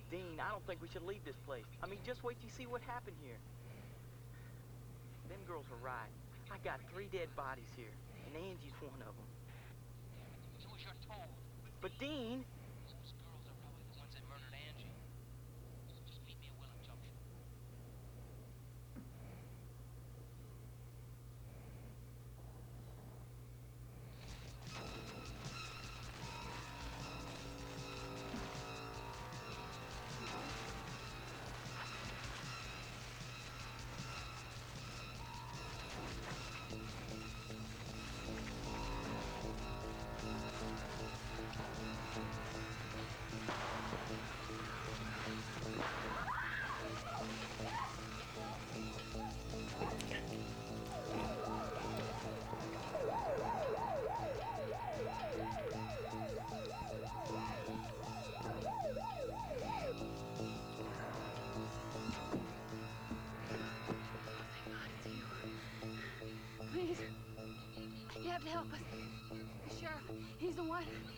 [0.06, 1.66] Dean, I don't think we should leave this place.
[1.82, 3.42] I mean, just wait till you see what happened here.
[5.28, 6.14] Them girls were right.
[6.46, 7.90] I got three dead bodies here,
[8.30, 9.26] and Angie's one of them.
[10.62, 11.26] So was your told.
[11.82, 12.46] But Dean,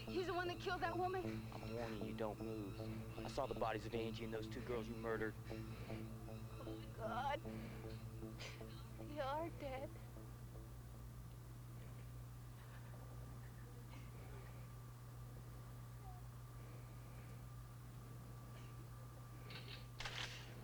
[0.08, 1.22] He's the one that killed that woman?
[1.54, 2.72] I'm warning you, don't move.
[3.24, 5.34] I saw the bodies of Angie and those two girls you murdered.
[5.50, 7.40] Oh, my God.
[9.14, 9.88] They are dead.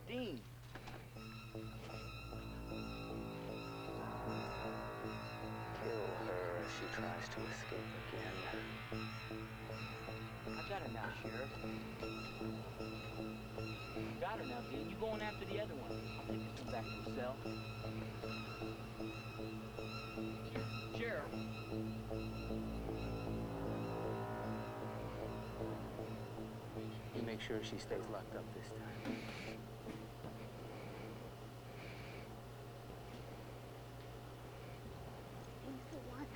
[0.09, 0.41] Dean.
[5.83, 7.79] Kill her as she tries to escape again.
[7.79, 7.94] I got
[10.85, 11.51] her now, Sheriff.
[14.21, 14.91] Got her now, Dean.
[14.91, 16.01] You going after the other one.
[16.21, 17.37] I'll take this one back to the cell.
[20.99, 21.33] Sheriff.
[27.17, 29.17] You make sure she stays locked up this time.
[35.65, 36.27] He's the one.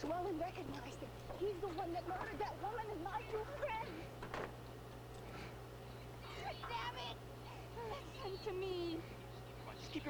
[0.00, 1.10] Swellen recognized him.
[1.40, 3.88] He's the one that murdered that woman and my two friends.
[6.68, 7.16] Damn it!
[7.88, 9.00] Listen to me.
[9.64, 10.09] Come on, just keep your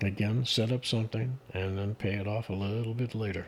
[0.11, 3.45] She set up something, and then pay it off a little bit later.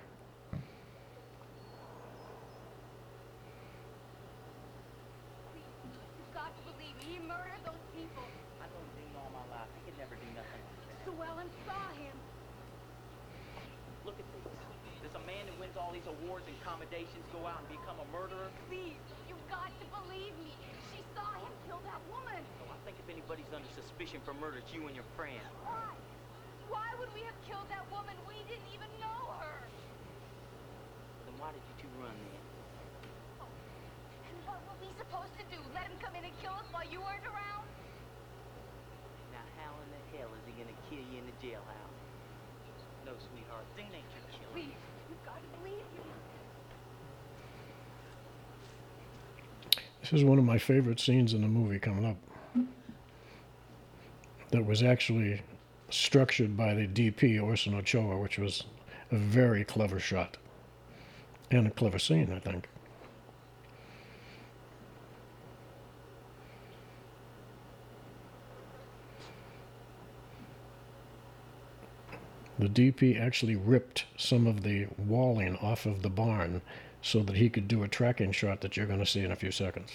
[24.25, 25.41] for murder, it's you and your friend.
[25.63, 26.12] Why?
[26.69, 28.15] Why would we have killed that woman?
[28.27, 29.57] We didn't even know her.
[31.25, 32.43] Then why did you two run then?
[33.41, 35.59] Oh, and what were we supposed to do?
[35.73, 37.67] Let him come in and kill us while you weren't around?
[39.31, 41.97] Now, how in the hell is he gonna kill you in the jailhouse?
[43.05, 44.53] No, sweetheart, Dean ain't your killer.
[44.53, 44.79] Please,
[45.09, 46.07] you've got to believe me.
[50.01, 52.17] This is one of my favorite scenes in the movie coming up.
[54.51, 55.41] That was actually
[55.93, 58.63] structured by the DP Orson Ochoa, which was
[59.11, 60.37] a very clever shot
[61.51, 62.67] and a clever scene, I think.
[72.57, 76.61] The DP actually ripped some of the walling off of the barn
[77.01, 79.35] so that he could do a tracking shot that you're going to see in a
[79.35, 79.91] few seconds.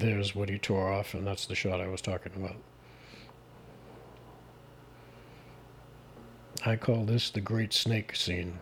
[0.00, 2.56] There's what he tore off, and that's the shot I was talking about.
[6.64, 8.58] I call this the Great Snake scene.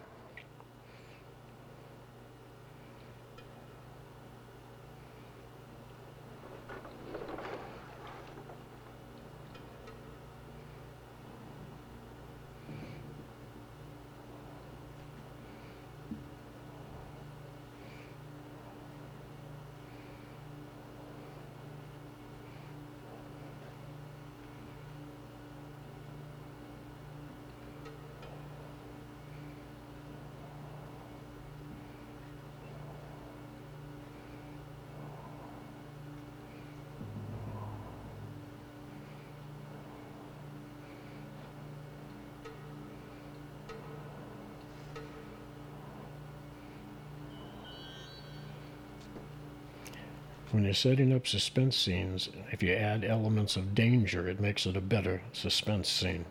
[50.50, 54.76] When you're setting up suspense scenes, if you add elements of danger, it makes it
[54.76, 56.26] a better suspense scene.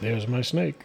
[0.00, 0.80] There's my snake.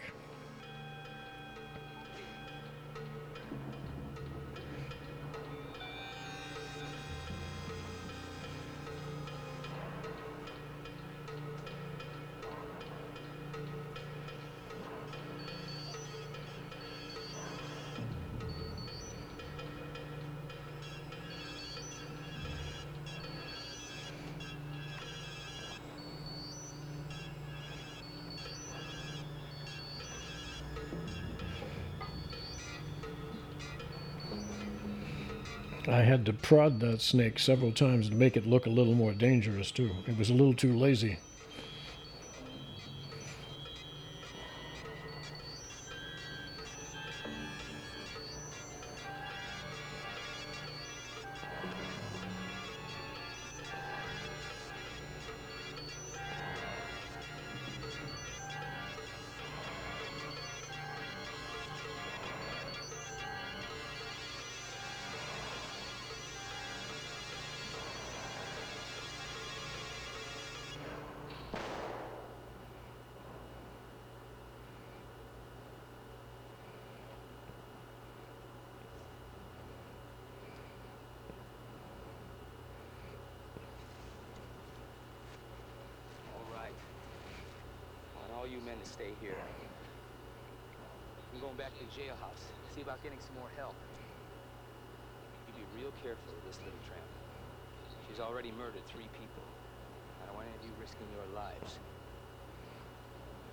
[36.24, 39.90] To prod that snake several times to make it look a little more dangerous, too.
[40.06, 41.18] It was a little too lazy.
[91.94, 92.42] Jailhouse.
[92.74, 93.78] See about getting some more help.
[95.46, 97.06] You be real careful of this little tramp.
[98.10, 99.46] She's already murdered three people.
[100.18, 101.78] I don't want any of you risking your lives.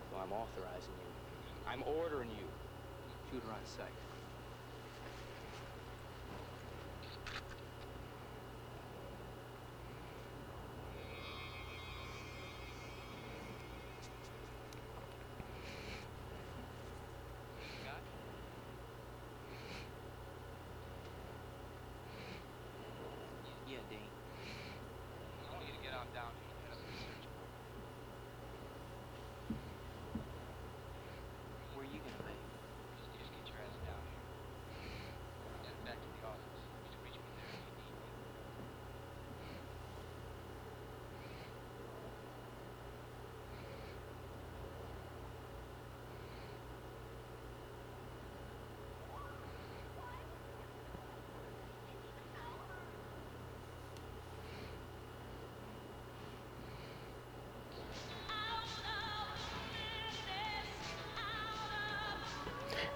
[0.10, 1.12] So I'm authorizing you.
[1.70, 2.48] I'm ordering you.
[3.30, 4.11] Shoot her on sight.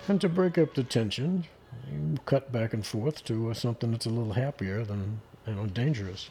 [0.07, 1.45] And to break up the tension,
[1.91, 5.65] you cut back and forth to uh, something that's a little happier than you know
[5.65, 6.29] dangerous.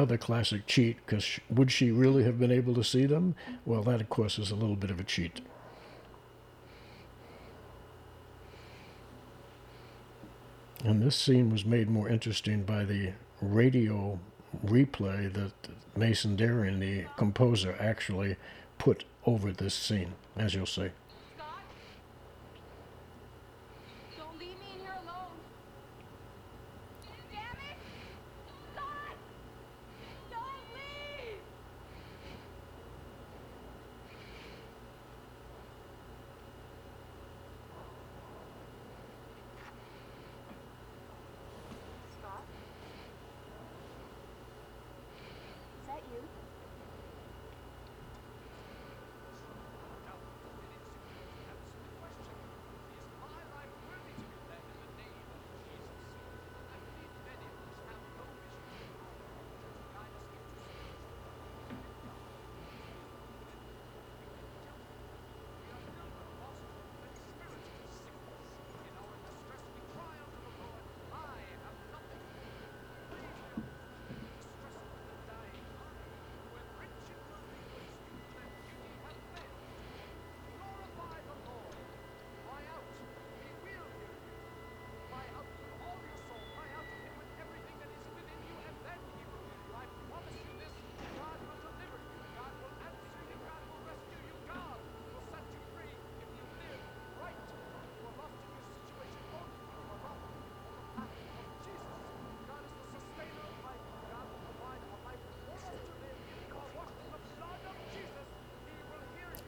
[0.00, 3.34] Another classic cheat, because would she really have been able to see them?
[3.66, 5.42] Well, that, of course, is a little bit of a cheat.
[10.82, 13.12] And this scene was made more interesting by the
[13.42, 14.18] radio
[14.64, 15.52] replay that
[15.94, 18.36] Mason Darian, the composer, actually
[18.78, 20.88] put over this scene, as you'll see.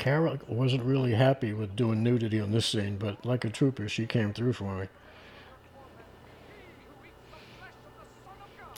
[0.03, 4.05] Kara wasn't really happy with doing nudity on this scene, but like a trooper, she
[4.05, 4.89] came through for me.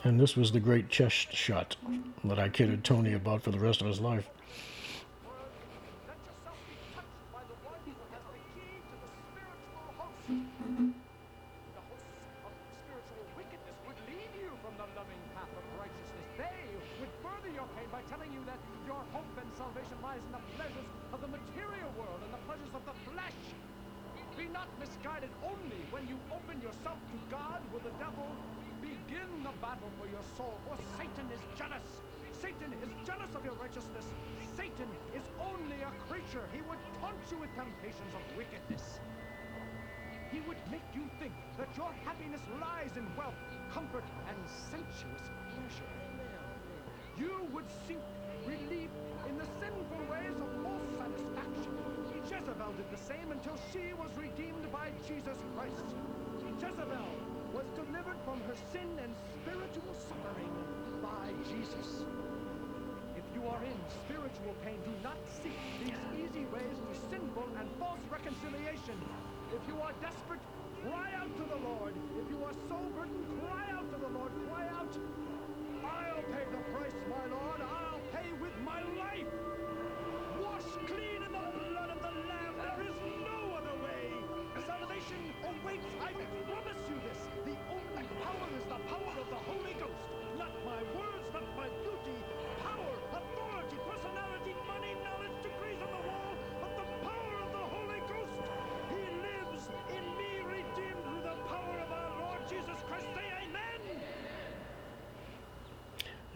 [0.04, 1.76] And this was the great chest shot
[2.24, 4.28] that I kidded Tony about for the rest of his life.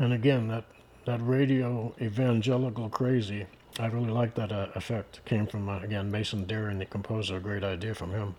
[0.08, 0.64] And again, that,
[1.04, 3.44] that radio evangelical crazy,
[3.78, 5.22] I really like that uh, effect.
[5.26, 8.34] Came from, uh, again, Mason Daren, the composer, a great idea from him.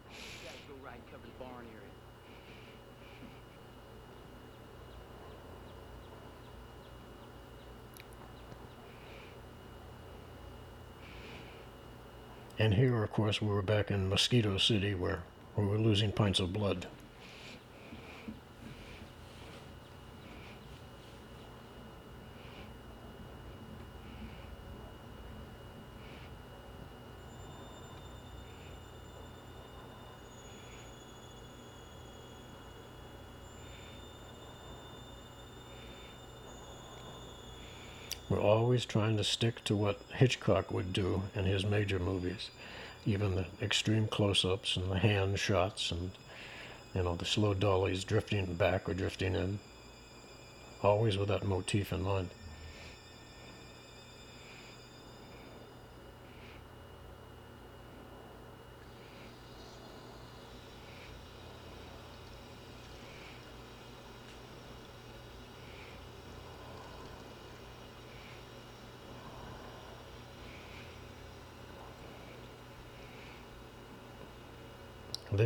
[12.57, 15.21] And here, of course, we were back in Mosquito City where
[15.55, 16.87] we were losing pints of blood.
[38.79, 42.49] always trying to stick to what Hitchcock would do in his major movies,
[43.05, 46.11] even the extreme close-ups and the hand shots and
[46.95, 49.59] you know the slow dollies drifting back or drifting in.
[50.81, 52.29] Always with that motif in mind.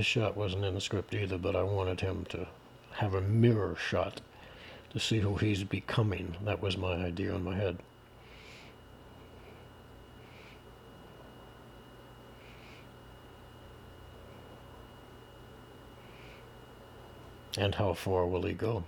[0.03, 2.45] his shot wasn't in the script either, but I wanted him to
[2.91, 4.19] have a mirror shot
[4.89, 6.35] to see who he's becoming.
[6.43, 7.77] That was my idea in my head.
[17.57, 18.83] And how far will he go?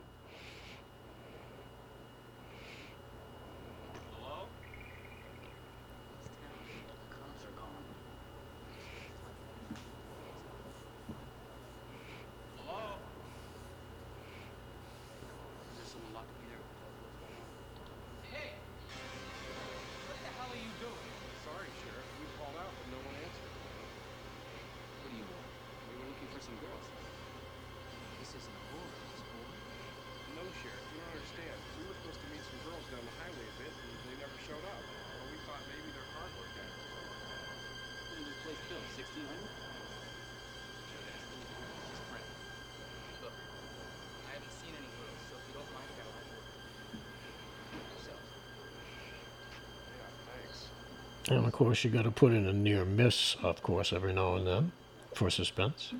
[51.66, 54.72] course, you got to put in a near miss, of course, every now and then
[55.16, 55.94] for suspense.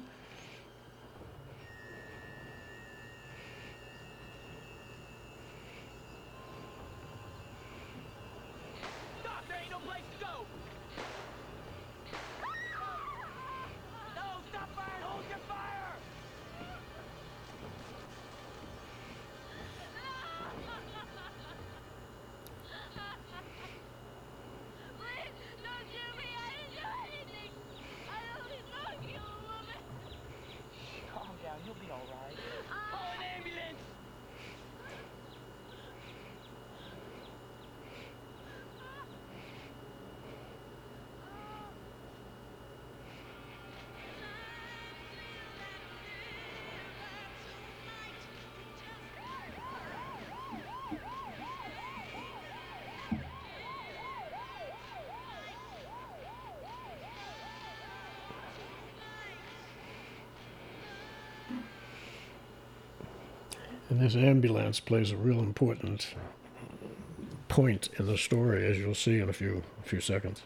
[63.90, 66.16] And this ambulance plays a real important
[67.48, 70.42] point in the story, as you'll see in a few a few seconds.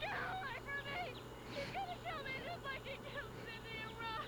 [0.00, 1.14] Get away from me!
[1.54, 4.26] He's gonna kill me just like he killed Cindy and Rob!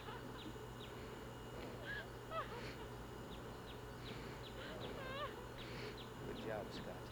[6.27, 7.03] Good job, Scott.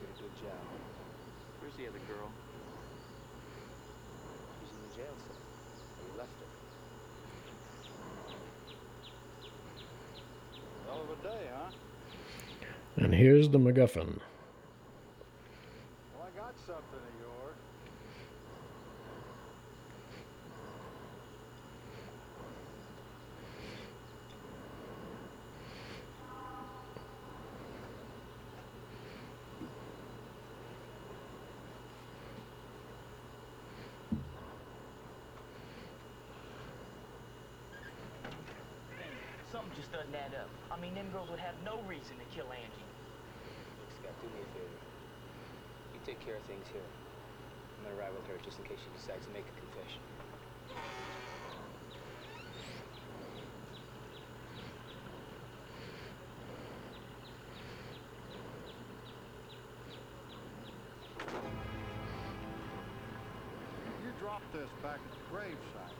[0.00, 0.64] Did a good job.
[1.60, 2.28] Where's the other girl?
[4.60, 5.38] She's in the jail cell.
[6.00, 6.48] We left her.
[10.86, 11.70] Hell of a day, huh?
[12.96, 14.20] And here's the MacGuffin.
[16.14, 17.56] Well, I got something of yours.
[39.50, 40.48] Something just doesn't add up.
[40.70, 42.86] I mean, them girls would have no reason to kill Angie.
[43.80, 44.78] Look, Scott, do me a favor.
[45.92, 46.82] You take care of things here.
[47.78, 50.02] I'm gonna ride with her just in case she decides to make a confession.
[64.02, 65.94] You dropped this back at the gravesite.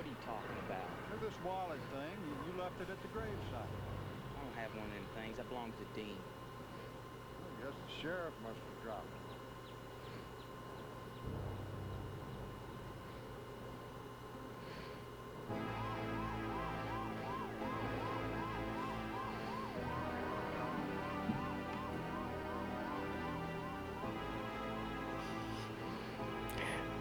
[0.00, 0.88] What are you talking about?
[1.12, 3.52] Look, this wallet thing, you, you left it at the gravesite.
[3.52, 5.36] I don't have one of them things.
[5.36, 6.16] That belongs to Dean.
[7.70, 9.06] Guess the sheriff must have dropped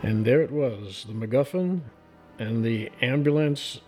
[0.03, 0.07] it.
[0.07, 1.81] And there it was, the MacGuffin
[2.37, 3.81] and the ambulance.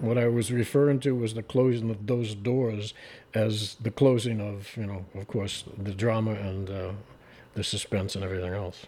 [0.00, 2.94] What I was referring to was the closing of those doors
[3.32, 6.92] as the closing of, you know, of course, the drama and uh,
[7.54, 8.86] the suspense and everything else.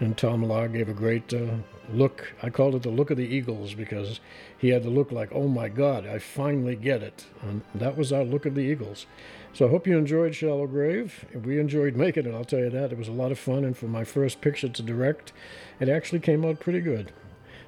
[0.00, 1.58] And Tom Millar gave a great uh,
[1.92, 2.32] look.
[2.42, 4.18] I called it the look of the Eagles because
[4.58, 7.26] he had the look like, oh my God, I finally get it.
[7.42, 9.06] And that was our look of the Eagles.
[9.52, 11.26] So I hope you enjoyed Shallow Grave.
[11.44, 12.90] We enjoyed making it, I'll tell you that.
[12.90, 13.64] It was a lot of fun.
[13.64, 15.32] And for my first picture to direct,
[15.78, 17.12] it actually came out pretty good.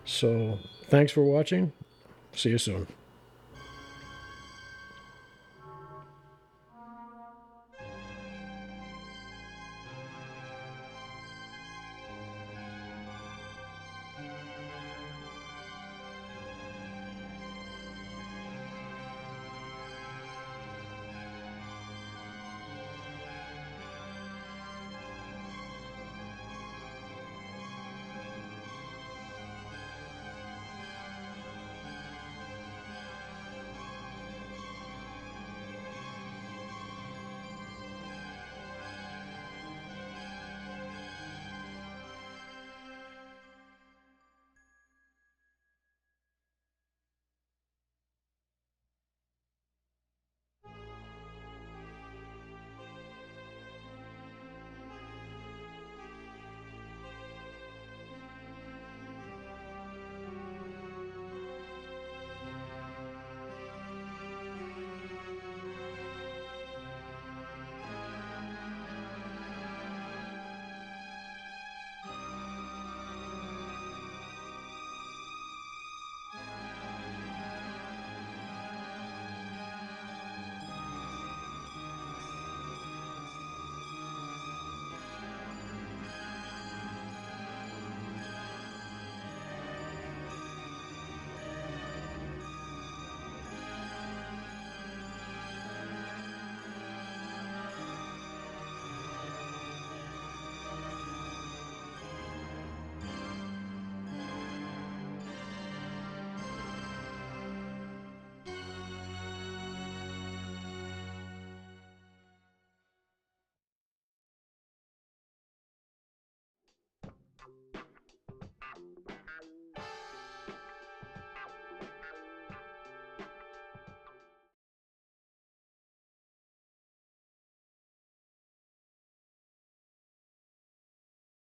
[0.04, 1.72] So thanks for watching.
[2.36, 2.86] See you soon.